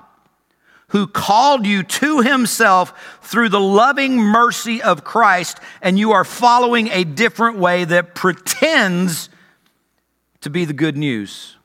Who 0.89 1.08
called 1.08 1.65
you 1.65 1.84
to 1.84 2.21
himself 2.21 3.19
through 3.21 3.49
the 3.49 3.60
loving 3.60 4.17
mercy 4.17 4.82
of 4.82 5.04
Christ, 5.04 5.60
and 5.82 5.97
you 5.97 6.12
are 6.12 6.23
following 6.23 6.89
a 6.89 7.04
different 7.04 7.58
way 7.58 7.86
that 7.86 8.15
pretends 8.15 9.30
to 10.41 10.49
be 10.49 10.65
the 10.65 10.73
good 10.73 10.97
news. 10.97 11.56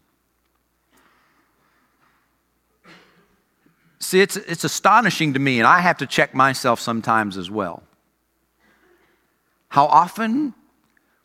See, 3.98 4.20
it's, 4.20 4.36
it's 4.36 4.64
astonishing 4.64 5.32
to 5.34 5.40
me, 5.40 5.58
and 5.58 5.66
I 5.66 5.80
have 5.80 5.98
to 5.98 6.06
check 6.06 6.34
myself 6.34 6.78
sometimes 6.78 7.38
as 7.38 7.50
well. 7.50 7.82
How 9.68 9.86
often 9.86 10.54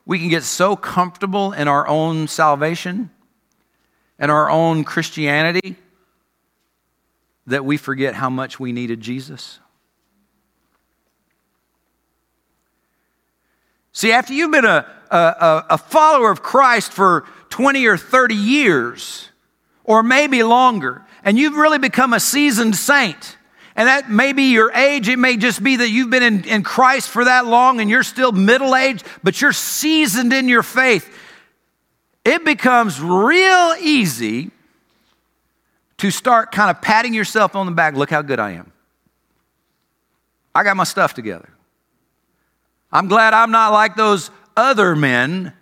we 0.06 0.18
can 0.18 0.30
get 0.30 0.44
so 0.44 0.76
comfortable 0.76 1.52
in 1.52 1.68
our 1.68 1.88
own 1.88 2.28
salvation 2.30 3.10
and 4.18 4.32
our 4.32 4.50
own 4.50 4.86
Christianity 4.86 5.76
that 7.50 7.66
we 7.66 7.78
forget 7.78 8.16
how 8.16 8.30
much 8.30 8.60
we 8.60 8.72
needed 8.72 9.02
Jesus? 9.02 9.60
See, 13.92 14.12
after 14.12 14.34
you've 14.34 14.52
been 14.52 14.66
a, 14.66 14.86
a, 15.12 15.66
a, 15.72 15.78
follower 15.78 16.32
of 16.32 16.42
Christ 16.42 16.94
for 16.94 17.26
20 17.50 17.86
or 17.86 17.98
30 17.98 18.36
years, 18.36 19.30
or 19.84 20.04
maybe 20.04 20.44
longer, 20.44 21.04
and 21.24 21.38
you've 21.38 21.56
really 21.56 21.80
become 21.80 22.14
a 22.14 22.20
seasoned 22.20 22.76
saint, 22.76 23.38
and 23.76 23.88
that 23.88 24.10
may 24.10 24.34
be 24.34 24.52
your 24.52 24.72
age, 24.72 25.10
it 25.10 25.18
may 25.18 25.38
just 25.38 25.64
be 25.64 25.78
that 25.78 25.90
you've 25.90 26.10
been 26.10 26.24
in, 26.24 26.44
in 26.46 26.64
Christ 26.64 27.10
for 27.10 27.26
that 27.26 27.46
long 27.46 27.82
and 27.82 27.90
you're 27.90 28.04
still 28.04 28.32
middle 28.32 28.76
aged, 28.76 29.06
but 29.24 29.42
you're 29.42 29.54
seasoned 29.54 30.34
in 30.34 30.48
your 30.48 30.64
faith. 30.64 31.10
It 32.24 32.46
becomes 32.46 33.02
real 33.02 33.76
easy 33.82 34.52
to 36.00 36.12
start 36.12 36.52
kind 36.52 36.70
of 36.70 36.82
patting 36.82 37.14
yourself 37.14 37.56
on 37.56 37.66
the 37.66 37.72
back. 37.72 37.96
Look 37.96 38.10
how 38.10 38.22
good 38.22 38.40
I 38.40 38.52
am. 38.52 38.72
I 40.56 40.64
got 40.64 40.76
my 40.76 40.84
stuff 40.84 41.14
together. 41.14 41.50
I'm 42.92 43.08
glad 43.08 43.34
I'm 43.34 43.52
not 43.52 43.72
like 43.72 43.96
those 43.96 44.32
other 44.58 44.96
men. 44.96 45.54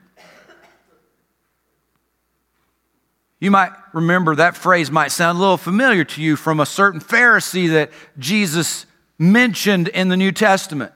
You 3.39 3.51
might 3.51 3.71
remember 3.93 4.35
that 4.35 4.55
phrase 4.55 4.89
might 4.89 5.11
sound 5.11 5.37
a 5.37 5.41
little 5.41 5.57
familiar 5.57 6.03
to 6.03 6.21
you 6.21 6.35
from 6.35 6.59
a 6.59 6.65
certain 6.65 7.01
Pharisee 7.01 7.69
that 7.71 7.91
Jesus 8.17 8.85
mentioned 9.19 9.89
in 9.89 10.07
the 10.07 10.17
New 10.17 10.31
Testament. 10.31 10.91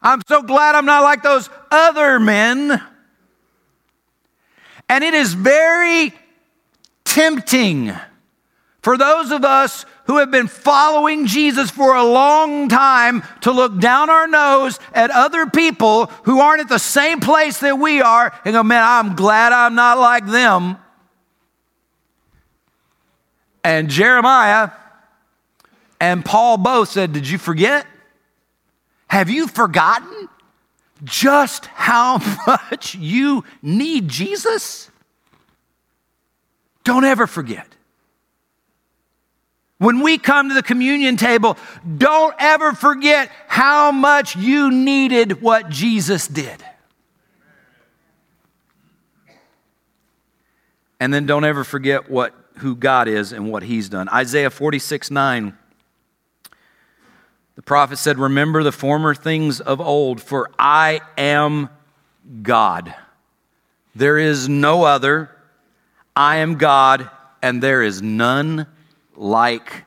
I'm 0.00 0.22
so 0.28 0.42
glad 0.42 0.74
I'm 0.74 0.86
not 0.86 1.02
like 1.02 1.22
those 1.22 1.50
other 1.70 2.18
men. 2.18 2.80
And 4.88 5.04
it 5.04 5.14
is 5.14 5.34
very 5.34 6.14
tempting 7.08 7.92
for 8.82 8.96
those 8.96 9.32
of 9.32 9.44
us 9.44 9.84
who 10.06 10.18
have 10.18 10.30
been 10.30 10.46
following 10.46 11.26
Jesus 11.26 11.70
for 11.70 11.94
a 11.94 12.04
long 12.04 12.68
time 12.68 13.22
to 13.40 13.50
look 13.50 13.78
down 13.80 14.08
our 14.08 14.26
nose 14.26 14.78
at 14.94 15.10
other 15.10 15.46
people 15.46 16.06
who 16.24 16.40
aren't 16.40 16.60
at 16.60 16.68
the 16.68 16.78
same 16.78 17.20
place 17.20 17.58
that 17.60 17.78
we 17.78 18.00
are 18.00 18.32
and 18.44 18.54
go, 18.54 18.62
man, 18.62 18.82
I'm 18.84 19.16
glad 19.16 19.52
I'm 19.52 19.74
not 19.74 19.98
like 19.98 20.26
them. 20.26 20.78
And 23.64 23.90
Jeremiah 23.90 24.70
and 26.00 26.24
Paul 26.24 26.58
both 26.58 26.88
said, 26.90 27.12
Did 27.12 27.28
you 27.28 27.38
forget? 27.38 27.86
Have 29.08 29.28
you 29.28 29.48
forgotten 29.48 30.28
just 31.04 31.66
how 31.66 32.18
much 32.46 32.94
you 32.94 33.44
need 33.60 34.08
Jesus? 34.08 34.87
Don't 36.88 37.04
ever 37.04 37.26
forget. 37.26 37.66
When 39.76 40.00
we 40.00 40.16
come 40.16 40.48
to 40.48 40.54
the 40.54 40.62
communion 40.62 41.18
table, 41.18 41.58
don't 41.98 42.34
ever 42.38 42.72
forget 42.72 43.30
how 43.46 43.92
much 43.92 44.36
you 44.36 44.70
needed 44.70 45.42
what 45.42 45.68
Jesus 45.68 46.26
did. 46.26 46.64
And 50.98 51.12
then 51.12 51.26
don't 51.26 51.44
ever 51.44 51.62
forget 51.62 52.10
what 52.10 52.34
who 52.56 52.74
God 52.74 53.06
is 53.06 53.32
and 53.34 53.52
what 53.52 53.64
he's 53.64 53.90
done. 53.90 54.08
Isaiah 54.08 54.48
46 54.48 55.10
9 55.10 55.58
the 57.54 57.62
prophet 57.62 57.98
said, 57.98 58.18
Remember 58.18 58.62
the 58.62 58.72
former 58.72 59.14
things 59.14 59.60
of 59.60 59.78
old, 59.78 60.22
for 60.22 60.50
I 60.58 61.02
am 61.18 61.68
God. 62.40 62.94
There 63.94 64.16
is 64.16 64.48
no 64.48 64.84
other. 64.84 65.30
I 66.18 66.38
am 66.38 66.56
God, 66.56 67.08
and 67.40 67.62
there 67.62 67.80
is 67.80 68.02
none 68.02 68.66
like 69.14 69.84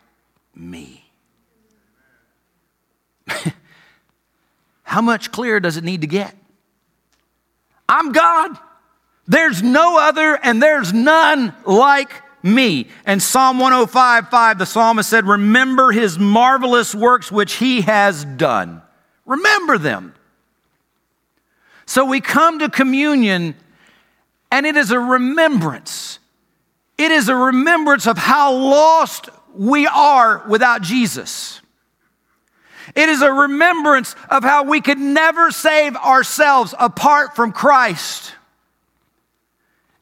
me. 0.55 1.03
How 4.83 5.01
much 5.01 5.33
clearer 5.33 5.59
does 5.59 5.75
it 5.75 5.83
need 5.83 5.99
to 6.01 6.07
get? 6.07 6.33
I'm 7.89 8.13
God. 8.13 8.57
There's 9.27 9.61
no 9.61 9.99
other, 9.99 10.39
and 10.41 10.63
there's 10.63 10.93
none 10.93 11.53
like 11.65 12.13
me. 12.41 12.87
And 13.05 13.21
Psalm 13.21 13.59
105 13.59 14.29
5, 14.29 14.57
the 14.57 14.65
psalmist 14.65 15.09
said, 15.09 15.27
Remember 15.27 15.91
his 15.91 16.17
marvelous 16.17 16.95
works 16.95 17.29
which 17.29 17.55
he 17.55 17.81
has 17.81 18.23
done. 18.23 18.81
Remember 19.25 19.77
them. 19.77 20.15
So 21.85 22.05
we 22.05 22.21
come 22.21 22.59
to 22.59 22.69
communion, 22.69 23.55
and 24.49 24.65
it 24.65 24.77
is 24.77 24.91
a 24.91 24.99
remembrance. 24.99 26.10
It 27.01 27.11
is 27.11 27.29
a 27.29 27.35
remembrance 27.35 28.05
of 28.05 28.15
how 28.15 28.53
lost 28.53 29.27
we 29.55 29.87
are 29.87 30.43
without 30.47 30.83
Jesus. 30.83 31.59
It 32.93 33.09
is 33.09 33.23
a 33.23 33.31
remembrance 33.31 34.15
of 34.29 34.43
how 34.43 34.65
we 34.65 34.81
could 34.81 34.99
never 34.99 35.49
save 35.49 35.95
ourselves 35.95 36.75
apart 36.77 37.35
from 37.35 37.53
Christ. 37.53 38.35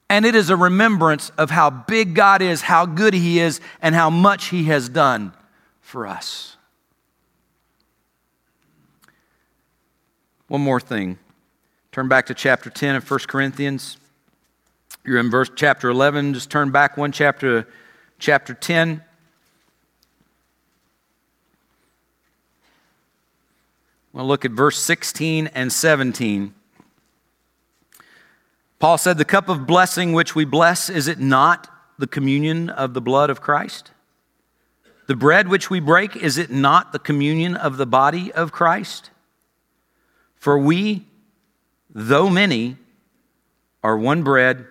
And 0.10 0.26
it 0.26 0.36
is 0.36 0.50
a 0.50 0.58
remembrance 0.58 1.30
of 1.38 1.50
how 1.50 1.70
big 1.70 2.16
God 2.16 2.42
is, 2.42 2.64
how 2.64 2.86
good 2.86 3.14
He 3.14 3.40
is, 3.40 3.62
and 3.82 3.96
how 3.96 4.10
much 4.10 4.48
He 4.48 4.66
has 4.66 4.90
done 4.90 5.32
for 5.80 6.06
us. 6.06 6.58
One 10.50 10.62
more 10.62 10.82
thing. 10.82 11.18
Turn 11.94 12.10
back 12.10 12.26
to 12.26 12.34
chapter 12.34 12.70
10 12.70 12.98
of 12.98 13.10
1 13.10 13.20
Corinthians. 13.28 13.96
You're 15.10 15.18
in 15.18 15.32
verse 15.32 15.50
chapter 15.56 15.90
11. 15.90 16.36
Just 16.36 16.52
turn 16.52 16.70
back 16.70 16.96
one 16.96 17.12
chapter 17.12 17.68
chapter 18.20 18.54
10. 18.54 19.04
We'll 24.14 24.28
look 24.28 24.46
at 24.46 24.52
verse 24.52 24.78
16 24.78 25.48
and 25.48 25.74
17. 25.74 26.54
Paul 28.78 29.00
said, 29.00 29.18
The 29.18 29.26
cup 29.26 29.50
of 29.50 29.66
blessing 29.66 30.14
which 30.14 30.36
we 30.36 30.46
bless, 30.46 30.92
is 30.92 31.08
it 31.08 31.18
not 31.18 31.68
the 31.98 32.06
communion 32.06 32.70
of 32.70 32.94
the 32.94 33.02
blood 33.02 33.32
of 33.32 33.42
Christ? 33.42 33.90
The 35.08 35.16
bread 35.16 35.48
which 35.48 35.72
we 35.72 35.80
break, 35.80 36.16
is 36.18 36.38
it 36.38 36.52
not 36.52 36.92
the 36.92 37.00
communion 37.00 37.56
of 37.56 37.78
the 37.78 37.88
body 37.88 38.32
of 38.32 38.52
Christ? 38.52 39.10
For 40.36 40.60
we, 40.60 41.08
though 41.90 42.30
many, 42.30 42.78
are 43.82 43.98
one 43.98 44.22
bread 44.22 44.68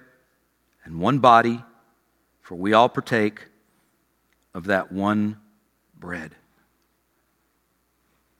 and 0.88 0.98
one 0.98 1.18
body, 1.18 1.62
for 2.40 2.55
we 2.55 2.72
all 2.72 2.88
partake 2.88 3.48
of 4.55 4.64
that 4.64 4.90
one 4.90 5.37
bread. 6.01 6.35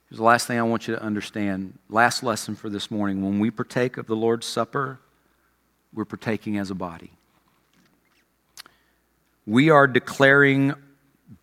Here's 0.09 0.17
the 0.17 0.23
last 0.23 0.47
thing 0.47 0.57
I 0.57 0.63
want 0.63 0.87
you 0.87 0.95
to 0.95 1.03
understand. 1.03 1.77
Last 1.89 2.23
lesson 2.23 2.55
for 2.55 2.67
this 2.67 2.89
morning. 2.89 3.23
When 3.23 3.39
we 3.39 3.51
partake 3.51 3.97
of 3.97 4.07
the 4.07 4.15
Lord's 4.15 4.47
Supper, 4.47 4.99
we're 5.93 6.05
partaking 6.05 6.57
as 6.57 6.71
a 6.71 6.75
body. 6.75 7.11
We 9.45 9.69
are 9.69 9.85
declaring 9.85 10.73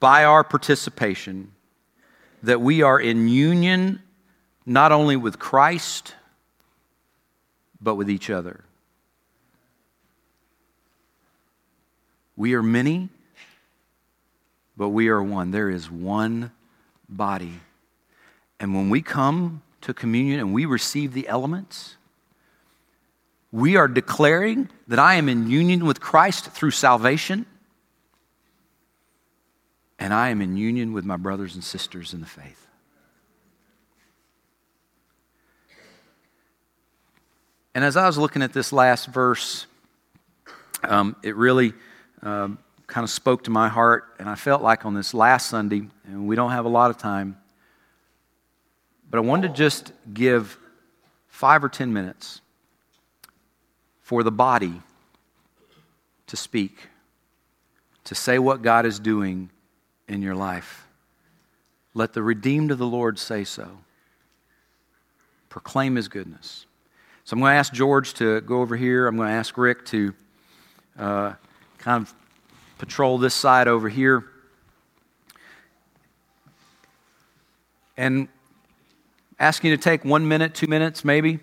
by 0.01 0.25
our 0.25 0.43
participation 0.43 1.53
that 2.43 2.61
we 2.61 2.83
are 2.83 2.99
in 2.99 3.29
union 3.29 4.03
not 4.67 4.91
only 4.91 5.15
with 5.15 5.39
Christ, 5.39 6.17
but 7.81 7.95
with 7.95 8.11
each 8.11 8.29
other. 8.29 8.66
We 12.37 12.55
are 12.55 12.63
many, 12.63 13.09
but 14.77 14.91
we 14.91 15.09
are 15.09 15.23
one. 15.23 15.51
There 15.51 15.71
is 15.71 15.91
one 15.91 16.53
body. 17.09 17.61
And 18.61 18.75
when 18.75 18.91
we 18.91 19.03
come 19.03 19.63
to 19.83 19.95
communion 19.95 20.41
and 20.41 20.53
we 20.53 20.67
receive 20.67 21.13
the 21.15 21.29
elements, 21.29 21.97
we 23.53 23.77
are 23.77 23.89
declaring 23.89 24.69
that 24.89 24.99
I 24.99 25.15
am 25.15 25.29
in 25.29 25.49
union 25.49 25.87
with 25.87 26.01
Christ 26.01 26.51
through 26.51 26.73
salvation, 26.73 27.47
and 29.99 30.13
I 30.13 30.29
am 30.29 30.43
in 30.43 30.57
union 30.57 30.93
with 30.93 31.05
my 31.05 31.17
brothers 31.17 31.55
and 31.55 31.65
sisters 31.65 32.13
in 32.13 32.21
the 32.21 32.27
faith. 32.27 32.67
And 37.75 37.85
as 37.85 37.97
I 37.97 38.07
was 38.07 38.17
looking 38.17 38.43
at 38.43 38.53
this 38.53 38.73
last 38.73 39.07
verse, 39.07 39.67
um, 40.83 41.15
it 41.23 41.37
really 41.37 41.75
um, 42.23 42.59
kind 42.87 43.05
of 43.05 43.11
spoke 43.11 43.45
to 43.45 43.51
my 43.51 43.69
heart, 43.69 44.15
and 44.19 44.29
I 44.29 44.35
felt 44.35 44.63
like 44.63 44.85
on 44.85 44.95
this 44.95 45.13
last 45.13 45.49
Sunday, 45.49 45.89
and 46.05 46.27
we 46.29 46.37
don't 46.37 46.53
have 46.53 46.65
a 46.65 46.69
lot 46.69 46.91
of 46.91 46.99
time, 46.99 47.37
but 49.11 49.19
I 49.19 49.21
wanted 49.21 49.49
to 49.49 49.55
just 49.55 49.93
give 50.13 50.59
five 51.29 51.63
or 51.63 51.69
ten 51.69 51.93
minutes 51.93 52.41
for 54.01 54.23
the 54.23 54.31
body 54.31 54.81
to 56.29 56.37
speak, 56.37 56.89
to 58.05 58.15
say 58.15 58.39
what 58.39 58.63
God 58.63 58.87
is 58.87 58.99
doing 58.99 59.51
in 60.09 60.23
your 60.23 60.35
life. 60.35 60.87
Let 61.95 62.13
the 62.13 62.23
redeemed 62.23 62.71
of 62.71 62.79
the 62.79 62.87
Lord 62.87 63.19
say 63.19 63.45
so. 63.45 63.79
Proclaim 65.49 65.97
his 65.97 66.09
goodness. 66.09 66.67
So 67.25 67.35
I'm 67.35 67.41
going 67.41 67.51
to 67.51 67.57
ask 67.57 67.73
George 67.73 68.15
to 68.15 68.41
go 68.43 68.61
over 68.61 68.77
here. 68.77 69.09
I'm 69.09 69.17
going 69.17 69.29
to 69.29 69.35
ask 69.35 69.57
Rick 69.59 69.85
to 69.87 70.15
uh, 70.99 71.33
kind 71.87 72.03
of 72.03 72.15
patrol 72.77 73.17
this 73.17 73.35
side 73.35 73.69
over 73.69 73.89
here. 73.89 74.25
And 77.97 78.29
ask 79.39 79.65
you 79.65 79.75
to 79.75 79.83
take 79.83 80.05
one 80.05 80.29
minute, 80.29 80.55
two 80.55 80.67
minutes 80.67 81.03
maybe 81.05 81.41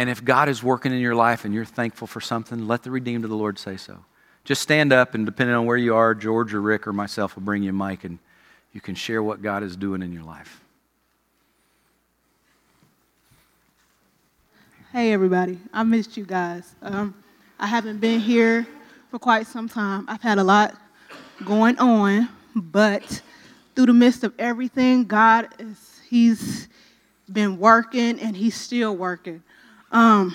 and 0.00 0.08
if 0.08 0.24
God 0.24 0.48
is 0.48 0.62
working 0.62 0.92
in 0.92 0.98
your 0.98 1.14
life 1.14 1.44
and 1.44 1.52
you're 1.52 1.66
thankful 1.66 2.06
for 2.06 2.22
something, 2.22 2.66
let 2.66 2.82
the 2.82 2.90
redeemed 2.90 3.24
of 3.24 3.28
the 3.28 3.36
Lord 3.36 3.58
say 3.58 3.76
so. 3.76 3.98
Just 4.44 4.62
stand 4.62 4.94
up, 4.94 5.14
and 5.14 5.26
depending 5.26 5.54
on 5.54 5.66
where 5.66 5.76
you 5.76 5.94
are, 5.94 6.14
George 6.14 6.54
or 6.54 6.62
Rick 6.62 6.86
or 6.86 6.94
myself 6.94 7.36
will 7.36 7.42
bring 7.42 7.62
you 7.62 7.68
a 7.68 7.74
mic, 7.74 8.04
and 8.04 8.18
you 8.72 8.80
can 8.80 8.94
share 8.94 9.22
what 9.22 9.42
God 9.42 9.62
is 9.62 9.76
doing 9.76 10.00
in 10.00 10.10
your 10.10 10.22
life. 10.22 10.62
Hey, 14.90 15.12
everybody. 15.12 15.58
I 15.70 15.82
missed 15.82 16.16
you 16.16 16.24
guys. 16.24 16.74
Um, 16.80 17.14
I 17.62 17.66
haven't 17.66 17.98
been 17.98 18.20
here 18.20 18.66
for 19.10 19.18
quite 19.18 19.46
some 19.46 19.68
time. 19.68 20.06
I've 20.08 20.22
had 20.22 20.38
a 20.38 20.42
lot 20.42 20.74
going 21.44 21.78
on, 21.78 22.26
but 22.56 23.20
through 23.76 23.84
the 23.84 23.92
midst 23.92 24.24
of 24.24 24.32
everything, 24.38 25.04
God 25.04 25.48
is, 25.58 26.00
He's 26.08 26.68
been 27.30 27.58
working 27.58 28.18
and 28.18 28.34
He's 28.34 28.54
still 28.54 28.96
working. 28.96 29.42
Um, 29.92 30.34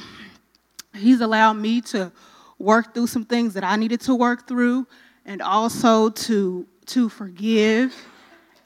he's 0.93 1.19
allowed 1.19 1.53
me 1.53 1.81
to 1.81 2.11
work 2.59 2.93
through 2.93 3.07
some 3.07 3.25
things 3.25 3.55
that 3.55 3.63
I 3.63 3.75
needed 3.75 4.01
to 4.01 4.13
work 4.13 4.47
through, 4.47 4.85
and 5.25 5.41
also 5.41 6.09
to 6.11 6.67
to 6.85 7.09
forgive 7.09 7.95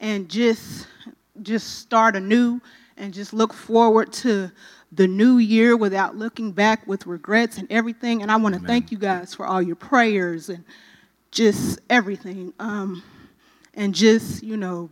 and 0.00 0.28
just 0.28 0.86
just 1.40 1.78
start 1.78 2.14
anew 2.14 2.60
and 2.98 3.14
just 3.14 3.32
look 3.32 3.54
forward 3.54 4.12
to 4.12 4.52
the 4.92 5.06
new 5.06 5.38
year 5.38 5.76
without 5.76 6.16
looking 6.16 6.52
back 6.52 6.86
with 6.86 7.06
regrets 7.06 7.58
and 7.58 7.70
everything. 7.70 8.22
And 8.22 8.30
I 8.30 8.36
want 8.36 8.54
to 8.56 8.60
thank 8.60 8.90
you 8.90 8.98
guys 8.98 9.34
for 9.34 9.46
all 9.46 9.62
your 9.62 9.76
prayers 9.76 10.48
and 10.48 10.64
just 11.30 11.78
everything. 11.88 12.52
Um, 12.58 13.02
and 13.74 13.94
just, 13.94 14.42
you 14.42 14.56
know, 14.56 14.90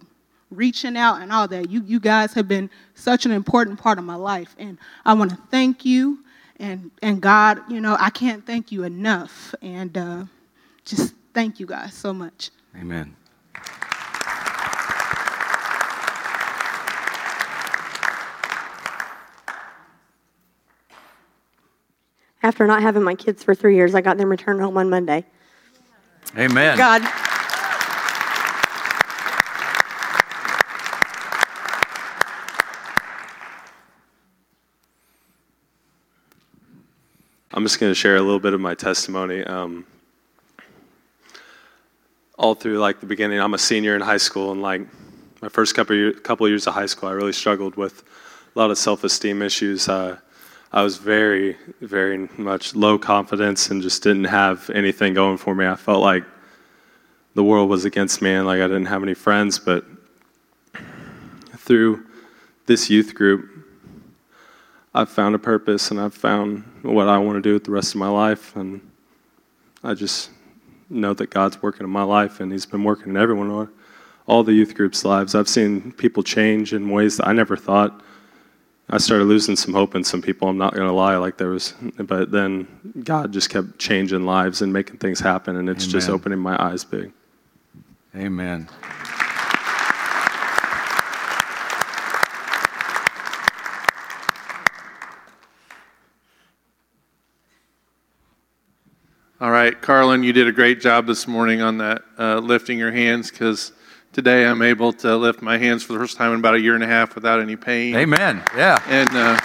reaching 0.50 0.96
out 0.96 1.20
and 1.20 1.32
all 1.32 1.48
that. 1.48 1.70
You, 1.70 1.82
you 1.84 2.00
guys 2.00 2.32
have 2.34 2.48
been 2.48 2.70
such 2.94 3.26
an 3.26 3.32
important 3.32 3.78
part 3.78 3.98
of 3.98 4.04
my 4.04 4.14
life. 4.14 4.54
And 4.58 4.78
I 5.04 5.14
want 5.14 5.30
to 5.30 5.38
thank 5.50 5.84
you. 5.84 6.24
And, 6.58 6.90
and 7.02 7.20
God, 7.20 7.60
you 7.70 7.80
know, 7.80 7.96
I 7.98 8.10
can't 8.10 8.44
thank 8.46 8.72
you 8.72 8.84
enough. 8.84 9.54
And 9.62 9.96
uh, 9.96 10.24
just 10.84 11.14
thank 11.34 11.60
you 11.60 11.66
guys 11.66 11.94
so 11.94 12.12
much. 12.12 12.50
Amen. 12.76 13.14
After 22.42 22.66
not 22.66 22.82
having 22.82 23.02
my 23.02 23.14
kids 23.14 23.42
for 23.42 23.54
three 23.54 23.74
years, 23.74 23.94
I 23.94 24.00
got 24.00 24.16
them 24.16 24.28
returned 24.28 24.60
home 24.60 24.76
on 24.76 24.88
Monday. 24.88 25.24
Amen. 26.36 26.76
God. 26.78 27.02
I'm 37.52 37.64
just 37.64 37.80
going 37.80 37.90
to 37.90 37.94
share 37.94 38.14
a 38.14 38.22
little 38.22 38.38
bit 38.38 38.54
of 38.54 38.60
my 38.60 38.74
testimony. 38.74 39.42
Um, 39.42 39.84
all 42.38 42.54
through 42.54 42.78
like 42.78 43.00
the 43.00 43.06
beginning, 43.06 43.40
I'm 43.40 43.54
a 43.54 43.58
senior 43.58 43.96
in 43.96 44.00
high 44.00 44.18
school, 44.18 44.52
and 44.52 44.62
like 44.62 44.82
my 45.42 45.48
first 45.48 45.74
couple 45.74 45.96
of, 45.96 45.98
year, 45.98 46.12
couple 46.12 46.46
of 46.46 46.50
years 46.50 46.68
of 46.68 46.74
high 46.74 46.86
school, 46.86 47.08
I 47.08 47.12
really 47.12 47.32
struggled 47.32 47.74
with 47.74 48.04
a 48.54 48.58
lot 48.58 48.70
of 48.70 48.78
self-esteem 48.78 49.42
issues. 49.42 49.88
Uh, 49.88 50.18
I 50.70 50.82
was 50.82 50.98
very, 50.98 51.56
very 51.80 52.28
much 52.36 52.74
low 52.74 52.98
confidence 52.98 53.70
and 53.70 53.80
just 53.80 54.02
didn't 54.02 54.24
have 54.24 54.68
anything 54.70 55.14
going 55.14 55.38
for 55.38 55.54
me. 55.54 55.66
I 55.66 55.76
felt 55.76 56.02
like 56.02 56.24
the 57.34 57.42
world 57.42 57.70
was 57.70 57.86
against 57.86 58.20
me 58.20 58.34
and 58.34 58.46
like 58.46 58.60
I 58.60 58.66
didn't 58.66 58.86
have 58.86 59.02
any 59.02 59.14
friends. 59.14 59.58
But 59.58 59.86
through 61.56 62.04
this 62.66 62.90
youth 62.90 63.14
group, 63.14 63.48
I've 64.94 65.08
found 65.08 65.34
a 65.34 65.38
purpose 65.38 65.90
and 65.90 65.98
I've 65.98 66.12
found 66.12 66.64
what 66.82 67.08
I 67.08 67.16
want 67.16 67.36
to 67.36 67.42
do 67.42 67.54
with 67.54 67.64
the 67.64 67.70
rest 67.70 67.94
of 67.94 68.00
my 68.00 68.08
life. 68.08 68.54
And 68.54 68.82
I 69.82 69.94
just 69.94 70.30
know 70.90 71.14
that 71.14 71.30
God's 71.30 71.62
working 71.62 71.84
in 71.84 71.90
my 71.90 72.02
life 72.02 72.40
and 72.40 72.52
He's 72.52 72.66
been 72.66 72.84
working 72.84 73.08
in 73.08 73.16
everyone, 73.16 73.70
all 74.26 74.44
the 74.44 74.52
youth 74.52 74.74
groups' 74.74 75.02
lives. 75.02 75.34
I've 75.34 75.48
seen 75.48 75.92
people 75.92 76.22
change 76.22 76.74
in 76.74 76.90
ways 76.90 77.16
that 77.16 77.26
I 77.26 77.32
never 77.32 77.56
thought 77.56 78.02
I 78.90 78.96
started 78.96 79.24
losing 79.24 79.54
some 79.54 79.74
hope 79.74 79.94
in 79.94 80.02
some 80.02 80.22
people. 80.22 80.48
I'm 80.48 80.56
not 80.56 80.74
going 80.74 80.86
to 80.86 80.94
lie, 80.94 81.16
like 81.18 81.36
there 81.36 81.50
was, 81.50 81.74
but 81.98 82.30
then 82.30 82.66
God 83.04 83.34
just 83.34 83.50
kept 83.50 83.78
changing 83.78 84.24
lives 84.24 84.62
and 84.62 84.72
making 84.72 84.96
things 84.96 85.20
happen, 85.20 85.56
and 85.56 85.68
it's 85.68 85.84
Amen. 85.84 85.92
just 85.92 86.08
opening 86.08 86.38
my 86.38 86.56
eyes 86.62 86.84
big. 86.84 87.12
Amen. 88.16 88.66
All 99.40 99.50
right, 99.50 99.78
Carlin, 99.80 100.22
you 100.22 100.32
did 100.32 100.48
a 100.48 100.52
great 100.52 100.80
job 100.80 101.06
this 101.06 101.28
morning 101.28 101.60
on 101.60 101.76
that, 101.78 102.02
uh, 102.18 102.38
lifting 102.38 102.78
your 102.78 102.90
hands, 102.90 103.30
because 103.30 103.72
today 104.18 104.44
I'm 104.44 104.62
able 104.62 104.92
to 104.94 105.16
lift 105.16 105.42
my 105.42 105.58
hands 105.58 105.84
for 105.84 105.92
the 105.92 106.00
first 106.00 106.16
time 106.16 106.32
in 106.32 106.40
about 106.40 106.56
a 106.56 106.60
year 106.60 106.74
and 106.74 106.82
a 106.82 106.88
half 106.88 107.14
without 107.14 107.38
any 107.38 107.54
pain. 107.54 107.94
Amen. 107.94 108.42
Yeah. 108.56 108.82
And 108.88 109.08
uh, 109.12 109.38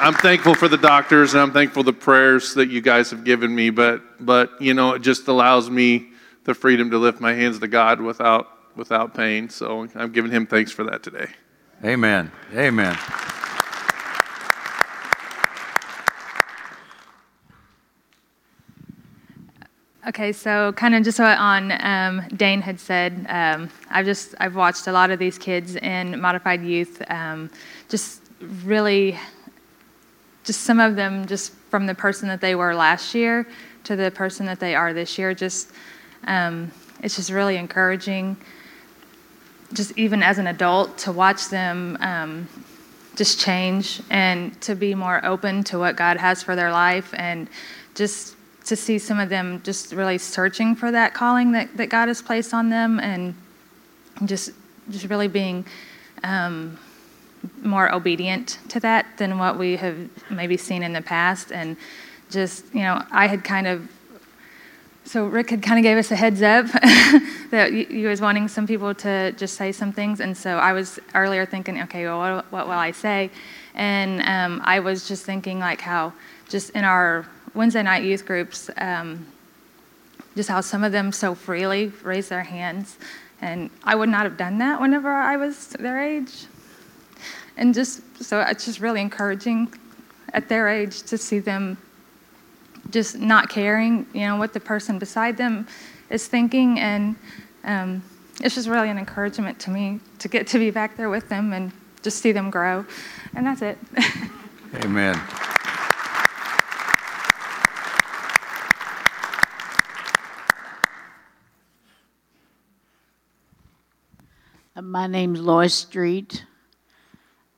I'm 0.00 0.14
thankful 0.14 0.54
for 0.54 0.68
the 0.68 0.76
doctors 0.76 1.34
and 1.34 1.42
I'm 1.42 1.50
thankful 1.50 1.82
for 1.82 1.86
the 1.90 1.98
prayers 1.98 2.54
that 2.54 2.68
you 2.68 2.80
guys 2.80 3.10
have 3.10 3.24
given 3.24 3.52
me. 3.52 3.70
But 3.70 4.24
but 4.24 4.62
you 4.62 4.74
know, 4.74 4.92
it 4.92 5.00
just 5.00 5.26
allows 5.26 5.70
me 5.70 6.10
the 6.44 6.54
freedom 6.54 6.88
to 6.92 6.98
lift 6.98 7.20
my 7.20 7.34
hands 7.34 7.58
to 7.58 7.66
God 7.66 8.00
without 8.00 8.76
without 8.76 9.12
pain. 9.12 9.48
So 9.48 9.88
I'm 9.96 10.12
giving 10.12 10.30
Him 10.30 10.46
thanks 10.46 10.70
for 10.70 10.84
that 10.84 11.02
today. 11.02 11.30
Amen. 11.84 12.30
Amen. 12.54 12.96
Okay, 20.08 20.32
so 20.32 20.72
kind 20.72 20.94
of 20.94 21.02
just 21.04 21.18
what 21.18 21.36
on 21.36 21.70
um, 21.84 22.26
Dane 22.34 22.62
had 22.62 22.80
said. 22.80 23.26
Um, 23.28 23.68
I've 23.90 24.06
just 24.06 24.34
I've 24.40 24.56
watched 24.56 24.86
a 24.86 24.92
lot 24.92 25.10
of 25.10 25.18
these 25.18 25.36
kids 25.36 25.76
in 25.76 26.18
modified 26.18 26.62
youth. 26.62 27.02
Um, 27.10 27.50
just 27.90 28.22
really, 28.64 29.18
just 30.44 30.62
some 30.62 30.80
of 30.80 30.96
them 30.96 31.26
just 31.26 31.52
from 31.68 31.84
the 31.84 31.94
person 31.94 32.26
that 32.28 32.40
they 32.40 32.54
were 32.54 32.74
last 32.74 33.14
year 33.14 33.46
to 33.84 33.96
the 33.96 34.10
person 34.10 34.46
that 34.46 34.58
they 34.58 34.74
are 34.74 34.94
this 34.94 35.18
year. 35.18 35.34
Just 35.34 35.72
um, 36.24 36.72
it's 37.02 37.16
just 37.16 37.30
really 37.30 37.58
encouraging. 37.58 38.34
Just 39.74 39.92
even 39.98 40.22
as 40.22 40.38
an 40.38 40.46
adult 40.46 40.96
to 40.98 41.12
watch 41.12 41.50
them 41.50 41.98
um, 42.00 42.48
just 43.14 43.38
change 43.38 44.00
and 44.08 44.58
to 44.62 44.74
be 44.74 44.94
more 44.94 45.22
open 45.22 45.64
to 45.64 45.78
what 45.78 45.96
God 45.96 46.16
has 46.16 46.42
for 46.42 46.56
their 46.56 46.72
life 46.72 47.12
and 47.12 47.46
just 47.94 48.37
to 48.68 48.76
see 48.76 48.98
some 48.98 49.18
of 49.18 49.30
them 49.30 49.62
just 49.64 49.92
really 49.92 50.18
searching 50.18 50.74
for 50.74 50.90
that 50.90 51.14
calling 51.14 51.52
that, 51.52 51.74
that 51.78 51.88
God 51.88 52.08
has 52.08 52.20
placed 52.20 52.52
on 52.52 52.68
them 52.68 53.00
and 53.00 53.34
just 54.24 54.50
just 54.90 55.06
really 55.06 55.28
being 55.28 55.66
um, 56.22 56.78
more 57.62 57.92
obedient 57.94 58.58
to 58.68 58.80
that 58.80 59.06
than 59.16 59.38
what 59.38 59.58
we 59.58 59.76
have 59.76 59.96
maybe 60.30 60.56
seen 60.56 60.82
in 60.82 60.92
the 60.92 61.00
past 61.00 61.50
and 61.50 61.76
just 62.30 62.64
you 62.74 62.82
know 62.82 63.02
I 63.10 63.26
had 63.26 63.42
kind 63.42 63.66
of 63.66 63.88
so 65.04 65.24
Rick 65.24 65.48
had 65.48 65.62
kind 65.62 65.78
of 65.78 65.82
gave 65.82 65.96
us 65.96 66.10
a 66.10 66.16
heads 66.16 66.42
up 66.42 66.66
that 67.50 67.70
he 67.72 68.04
was 68.04 68.20
wanting 68.20 68.46
some 68.46 68.66
people 68.66 68.94
to 68.96 69.32
just 69.32 69.54
say 69.54 69.72
some 69.72 69.90
things, 69.90 70.20
and 70.20 70.36
so 70.36 70.58
I 70.58 70.74
was 70.74 71.00
earlier 71.14 71.46
thinking, 71.46 71.80
okay, 71.84 72.04
well, 72.04 72.18
what, 72.18 72.52
what 72.52 72.66
will 72.66 72.74
I 72.74 72.90
say? 72.90 73.30
And 73.74 74.20
um, 74.20 74.60
I 74.66 74.80
was 74.80 75.08
just 75.08 75.24
thinking 75.24 75.60
like 75.60 75.80
how 75.80 76.12
just 76.50 76.68
in 76.70 76.84
our 76.84 77.26
Wednesday 77.54 77.82
night 77.82 78.04
youth 78.04 78.26
groups, 78.26 78.70
um, 78.76 79.26
just 80.36 80.48
how 80.48 80.60
some 80.60 80.84
of 80.84 80.92
them 80.92 81.12
so 81.12 81.34
freely 81.34 81.92
raise 82.02 82.28
their 82.28 82.42
hands. 82.42 82.96
And 83.40 83.70
I 83.84 83.94
would 83.94 84.08
not 84.08 84.24
have 84.24 84.36
done 84.36 84.58
that 84.58 84.80
whenever 84.80 85.12
I 85.12 85.36
was 85.36 85.68
their 85.68 86.02
age. 86.02 86.46
And 87.56 87.74
just 87.74 88.02
so 88.22 88.40
it's 88.40 88.64
just 88.64 88.80
really 88.80 89.00
encouraging 89.00 89.72
at 90.32 90.48
their 90.48 90.68
age 90.68 91.02
to 91.02 91.18
see 91.18 91.38
them 91.38 91.76
just 92.90 93.18
not 93.18 93.48
caring, 93.48 94.06
you 94.12 94.20
know, 94.20 94.36
what 94.36 94.52
the 94.52 94.60
person 94.60 94.98
beside 94.98 95.36
them 95.36 95.66
is 96.10 96.26
thinking. 96.26 96.78
And 96.78 97.16
um, 97.64 98.02
it's 98.40 98.54
just 98.54 98.68
really 98.68 98.90
an 98.90 98.98
encouragement 98.98 99.58
to 99.60 99.70
me 99.70 100.00
to 100.18 100.28
get 100.28 100.46
to 100.48 100.58
be 100.58 100.70
back 100.70 100.96
there 100.96 101.10
with 101.10 101.28
them 101.28 101.52
and 101.52 101.72
just 102.02 102.18
see 102.18 102.32
them 102.32 102.50
grow. 102.50 102.84
And 103.34 103.46
that's 103.46 103.62
it. 103.62 103.78
Amen. 104.84 105.20
My 114.88 115.06
name's 115.06 115.38
Lois 115.38 115.74
Street. 115.74 116.46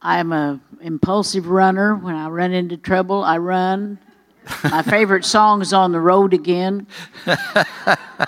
I'm 0.03 0.33
a 0.33 0.59
impulsive 0.81 1.47
runner. 1.47 1.95
When 1.95 2.16
I 2.16 2.27
run 2.27 2.53
into 2.53 2.77
trouble, 2.77 3.23
I 3.23 3.38
run. 3.38 4.01
My 4.64 4.83
favorite 4.83 5.25
song 5.37 5.62
is 5.62 5.73
"On 5.73 5.93
the 5.93 6.01
Road 6.01 6.35
Again," 6.35 6.88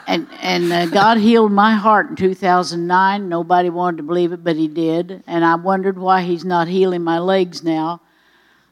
and 0.06 0.28
and 0.40 0.72
uh, 0.72 0.86
God 0.86 1.18
healed 1.18 1.50
my 1.50 1.74
heart 1.74 2.10
in 2.10 2.16
2009. 2.16 3.28
Nobody 3.28 3.70
wanted 3.70 3.96
to 3.96 4.02
believe 4.04 4.32
it, 4.32 4.44
but 4.44 4.54
He 4.54 4.68
did, 4.68 5.24
and 5.26 5.44
I 5.44 5.56
wondered 5.56 5.98
why 5.98 6.22
He's 6.22 6.44
not 6.44 6.68
healing 6.68 7.02
my 7.02 7.18
legs 7.18 7.64
now. 7.64 8.02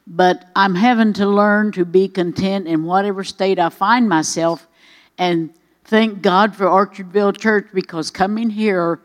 But 0.07 0.49
I'm 0.55 0.75
having 0.75 1.11
to 1.13 1.27
learn 1.27 1.73
to 1.73 1.83
be 1.83 2.07
content 2.07 2.67
in 2.67 2.85
whatever 2.85 3.25
state 3.25 3.59
I 3.59 3.67
find 3.67 4.07
myself, 4.07 4.65
and 5.17 5.53
thank 5.83 6.21
God 6.21 6.55
for 6.55 6.67
Orchardville 6.67 7.37
Church 7.37 7.67
because 7.73 8.09
coming 8.09 8.49
here 8.49 9.01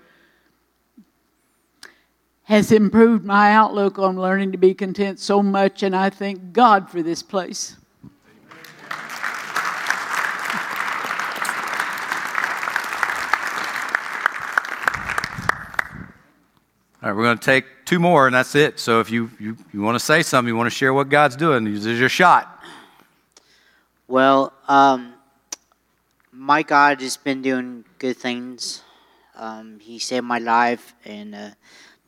has 2.47 2.71
improved 2.71 3.25
my 3.25 3.51
outlook 3.51 3.99
on 3.99 4.17
learning 4.17 4.53
to 4.53 4.59
be 4.59 4.73
content 4.73 5.19
so 5.19 5.43
much, 5.43 5.83
and 5.83 5.97
I 5.97 6.11
thank 6.11 6.53
God 6.53 6.89
for 6.89 7.03
this 7.03 7.21
place. 7.21 7.77
All 17.03 17.11
right, 17.11 17.17
we're 17.17 17.25
going 17.25 17.37
to 17.37 17.45
take 17.45 17.65
two 17.85 17.99
more, 17.99 18.27
and 18.27 18.35
that's 18.35 18.55
it. 18.55 18.79
So 18.79 19.01
if 19.01 19.11
you, 19.11 19.29
you, 19.41 19.57
you 19.73 19.81
want 19.81 19.97
to 19.97 20.05
say 20.05 20.23
something, 20.23 20.49
you 20.49 20.57
want 20.57 20.71
to 20.71 20.77
share 20.77 20.95
what 20.95 21.09
God's 21.09 21.35
doing, 21.35 21.65
this 21.65 21.85
is 21.85 21.99
your 21.99 22.09
shot. 22.09 22.63
Well, 24.07 24.53
um, 24.69 25.15
my 26.31 26.63
God 26.63 27.01
has 27.01 27.17
been 27.17 27.43
doing 27.43 27.85
good 27.99 28.17
things. 28.17 28.83
Um, 29.35 29.81
he 29.81 29.99
saved 29.99 30.27
my 30.27 30.39
life, 30.39 30.95
and 31.05 31.35
uh, 31.35 31.51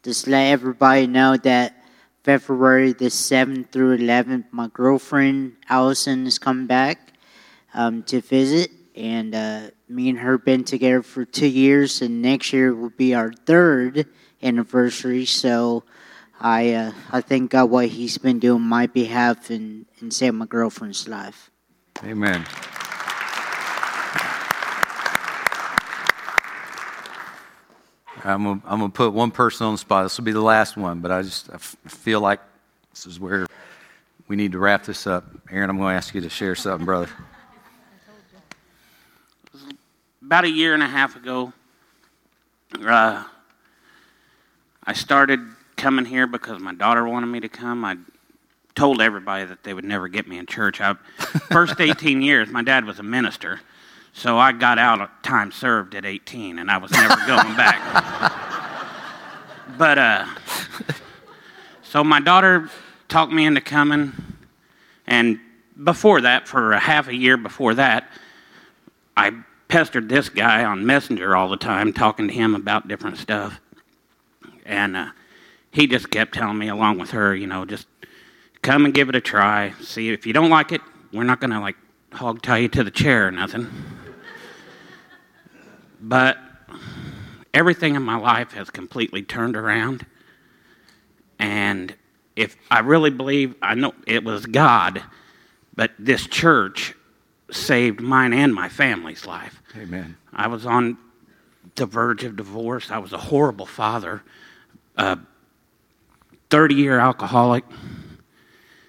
just 0.02 0.26
let 0.26 0.46
everybody 0.46 1.06
know 1.06 1.36
that 1.38 1.74
February 2.22 2.92
the 2.92 3.06
7th 3.06 3.70
through 3.70 3.98
11th, 3.98 4.44
my 4.50 4.68
girlfriend 4.72 5.56
Allison 5.68 6.26
is 6.26 6.38
coming 6.38 6.66
back 6.66 7.12
um, 7.74 8.02
to 8.04 8.20
visit, 8.20 8.70
and 8.94 9.34
uh, 9.34 9.70
me 9.88 10.08
and 10.08 10.18
her 10.18 10.38
been 10.38 10.64
together 10.64 11.02
for 11.02 11.24
two 11.24 11.46
years, 11.46 12.02
and 12.02 12.20
next 12.20 12.52
year 12.52 12.74
will 12.74 12.90
be 12.90 13.14
our 13.14 13.32
third 13.32 14.06
anniversary. 14.42 15.24
So 15.24 15.84
I 16.40 16.72
uh, 16.72 16.92
I 17.10 17.20
thank 17.20 17.50
God 17.50 17.70
what 17.70 17.88
He's 17.88 18.18
been 18.18 18.38
doing 18.38 18.62
on 18.62 18.68
my 18.68 18.86
behalf 18.86 19.50
and 19.50 19.86
and 20.00 20.12
saving 20.12 20.38
my 20.38 20.46
girlfriend's 20.46 21.08
life. 21.08 21.50
Amen. 22.04 22.44
I'm 28.24 28.44
gonna, 28.44 28.62
I'm 28.64 28.78
gonna 28.80 28.90
put 28.90 29.12
one 29.12 29.30
person 29.30 29.66
on 29.66 29.74
the 29.74 29.78
spot. 29.78 30.04
This 30.04 30.16
will 30.16 30.24
be 30.24 30.32
the 30.32 30.40
last 30.40 30.76
one, 30.76 31.00
but 31.00 31.10
I 31.10 31.22
just 31.22 31.50
I 31.50 31.54
f- 31.54 31.76
feel 31.86 32.20
like 32.20 32.40
this 32.92 33.06
is 33.06 33.20
where 33.20 33.46
we 34.28 34.36
need 34.36 34.52
to 34.52 34.58
wrap 34.58 34.84
this 34.84 35.06
up. 35.06 35.24
Aaron, 35.50 35.70
I'm 35.70 35.78
to 35.78 35.84
ask 35.84 36.14
you 36.14 36.20
to 36.20 36.28
share 36.28 36.54
something, 36.54 36.84
brother. 36.84 37.08
About 40.22 40.44
a 40.44 40.50
year 40.50 40.74
and 40.74 40.82
a 40.82 40.86
half 40.86 41.16
ago, 41.16 41.52
uh, 42.80 43.24
I 44.84 44.92
started 44.92 45.40
coming 45.76 46.04
here 46.04 46.26
because 46.26 46.60
my 46.60 46.74
daughter 46.74 47.06
wanted 47.06 47.28
me 47.28 47.40
to 47.40 47.48
come. 47.48 47.84
I 47.84 47.96
told 48.74 49.00
everybody 49.00 49.44
that 49.44 49.64
they 49.64 49.72
would 49.72 49.84
never 49.84 50.08
get 50.08 50.28
me 50.28 50.38
in 50.38 50.46
church. 50.46 50.80
I, 50.80 50.94
first 51.50 51.80
18 51.80 52.20
years, 52.20 52.48
my 52.48 52.62
dad 52.62 52.84
was 52.84 52.98
a 52.98 53.02
minister, 53.02 53.60
so 54.18 54.36
I 54.36 54.50
got 54.50 54.80
out 54.80 55.00
of 55.00 55.10
time 55.22 55.52
served 55.52 55.94
at 55.94 56.04
18, 56.04 56.58
and 56.58 56.68
I 56.68 56.78
was 56.78 56.90
never 56.90 57.14
going 57.26 57.56
back. 57.56 58.34
But 59.78 59.96
uh, 59.96 60.26
so 61.82 62.02
my 62.02 62.18
daughter 62.18 62.68
talked 63.08 63.32
me 63.32 63.46
into 63.46 63.60
coming, 63.60 64.12
and 65.06 65.38
before 65.84 66.22
that, 66.22 66.48
for 66.48 66.72
a 66.72 66.80
half 66.80 67.06
a 67.06 67.14
year 67.14 67.36
before 67.36 67.74
that, 67.74 68.10
I 69.16 69.32
pestered 69.68 70.08
this 70.08 70.28
guy 70.28 70.64
on 70.64 70.84
Messenger 70.84 71.36
all 71.36 71.48
the 71.48 71.56
time, 71.56 71.92
talking 71.92 72.26
to 72.26 72.34
him 72.34 72.56
about 72.56 72.88
different 72.88 73.18
stuff. 73.18 73.60
And 74.66 74.96
uh, 74.96 75.10
he 75.70 75.86
just 75.86 76.10
kept 76.10 76.34
telling 76.34 76.58
me, 76.58 76.66
along 76.66 76.98
with 76.98 77.12
her, 77.12 77.36
you 77.36 77.46
know, 77.46 77.64
just 77.64 77.86
come 78.62 78.84
and 78.84 78.92
give 78.92 79.08
it 79.08 79.14
a 79.14 79.20
try. 79.20 79.74
See, 79.80 80.10
if 80.10 80.26
you 80.26 80.32
don't 80.32 80.50
like 80.50 80.72
it, 80.72 80.80
we're 81.12 81.22
not 81.22 81.38
going 81.38 81.52
to 81.52 81.60
like 81.60 81.76
hog 82.12 82.42
tie 82.42 82.58
you 82.58 82.68
to 82.68 82.82
the 82.82 82.90
chair 82.90 83.28
or 83.28 83.30
nothing. 83.30 83.68
But 86.00 86.38
everything 87.52 87.94
in 87.94 88.02
my 88.02 88.16
life 88.16 88.52
has 88.52 88.70
completely 88.70 89.22
turned 89.22 89.56
around. 89.56 90.06
And 91.38 91.94
if 92.36 92.56
I 92.70 92.80
really 92.80 93.10
believe, 93.10 93.54
I 93.62 93.74
know 93.74 93.94
it 94.06 94.24
was 94.24 94.46
God, 94.46 95.02
but 95.74 95.92
this 95.98 96.26
church 96.26 96.94
saved 97.50 98.00
mine 98.00 98.32
and 98.32 98.54
my 98.54 98.68
family's 98.68 99.26
life. 99.26 99.62
Amen. 99.76 100.16
I 100.32 100.48
was 100.48 100.66
on 100.66 100.98
the 101.74 101.86
verge 101.86 102.24
of 102.24 102.36
divorce. 102.36 102.90
I 102.90 102.98
was 102.98 103.12
a 103.12 103.18
horrible 103.18 103.66
father, 103.66 104.22
a 104.96 105.18
30 106.50 106.74
year 106.74 106.98
alcoholic, 106.98 107.64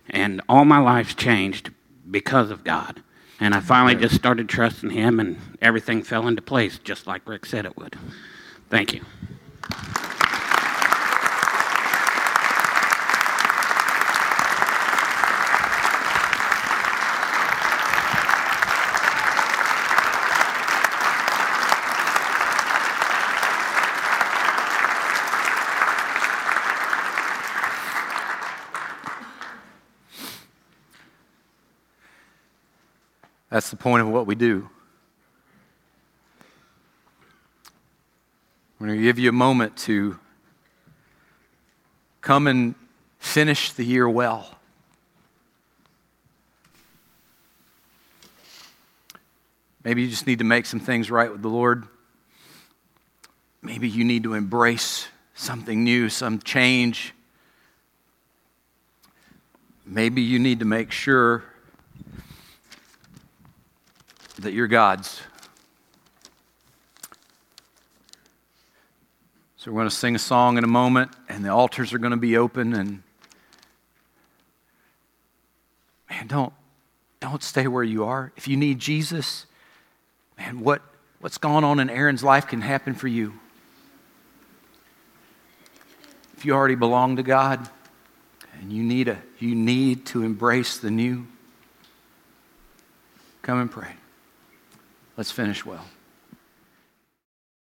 and 0.10 0.42
all 0.50 0.66
my 0.66 0.80
life's 0.80 1.14
changed 1.16 1.72
because 2.10 2.52
of 2.52 2.64
God. 2.64 3.02
And 3.40 3.56
I 3.56 3.62
finally 3.62 3.96
just 3.96 4.16
started 4.16 4.50
trusting 4.50 4.90
Him, 4.90 5.20
and 5.20 5.38
everything 5.62 6.04
fell 6.04 6.28
into 6.28 6.42
place 6.42 6.78
just 6.80 7.08
like 7.08 7.28
Rick 7.28 7.46
said 7.46 7.66
it 7.66 7.78
would. 7.78 7.96
Thank 8.70 8.94
you. 8.94 9.02
That's 33.50 33.70
the 33.72 33.76
point 33.76 34.02
of 34.02 34.10
what 34.10 34.28
we 34.28 34.36
do. 34.36 34.70
I'm 38.80 38.88
going 38.88 38.98
to 38.98 39.04
give 39.04 39.20
you 39.20 39.30
a 39.30 39.34
moment 39.34 39.76
to 39.78 40.20
come 42.22 42.48
and 42.48 42.76
finish 43.18 43.74
the 43.74 43.84
year 43.84 44.08
well. 44.08 44.56
Maybe 49.84 50.04
you 50.04 50.10
just 50.10 50.28
need 50.28 50.40
to 50.40 50.46
make 50.46 50.66
some 50.66 50.80
things 50.80 51.10
right 51.10 51.32
with 51.32 51.42
the 51.42 51.50
Lord. 51.50 51.88
Maybe 53.62 53.90
you 53.90 54.04
need 54.04 54.24
to 54.24 54.36
embrace 54.36 55.08
something 55.34 55.84
new, 55.84 56.10
some 56.10 56.40
change. 56.40 57.14
Maybe 59.86 60.22
you 60.22 60.38
need 60.38 60.60
to 60.60 60.66
make 60.66 60.92
sure 60.92 61.44
that 64.40 64.54
you're 64.54 64.68
God's. 64.68 65.22
So 69.58 69.72
we're 69.72 69.80
going 69.80 69.90
to 69.90 69.96
sing 69.96 70.16
a 70.16 70.20
song 70.20 70.58
in 70.58 70.64
a 70.64 70.68
moment, 70.68 71.12
and 71.28 71.44
the 71.44 71.50
altars 71.50 71.92
are 71.92 71.98
going 71.98 72.12
to 72.12 72.18
be 72.18 72.38
open. 72.38 72.74
And 72.74 73.04
man, 76.10 76.28
don't 76.28 76.54
don't 77.20 77.44
stay 77.44 77.68
where 77.68 77.84
you 77.84 78.06
are. 78.06 78.32
If 78.38 78.48
you 78.48 78.56
need 78.56 78.80
Jesus, 78.80 79.46
man, 80.38 80.62
what 80.62 80.82
what's 81.20 81.38
gone 81.38 81.66
on 81.66 81.82
in 81.82 81.90
Aaron's 81.90 82.24
life 82.24 82.48
can 82.48 82.62
happen 82.62 82.94
for 82.94 83.10
you. 83.10 83.34
If 86.38 86.46
you 86.46 86.54
already 86.54 86.76
belong 86.76 87.18
to 87.18 87.24
God, 87.24 87.68
and 88.62 88.72
you 88.72 88.82
need 88.82 89.10
a 89.10 89.22
you 89.40 89.56
need 89.56 90.06
to 90.06 90.24
embrace 90.24 90.78
the 90.78 90.90
new, 90.90 91.28
come 93.42 93.60
and 93.60 93.70
pray. 93.70 93.96
Let's 95.20 95.32
finish 95.32 95.66
well. 95.66 95.84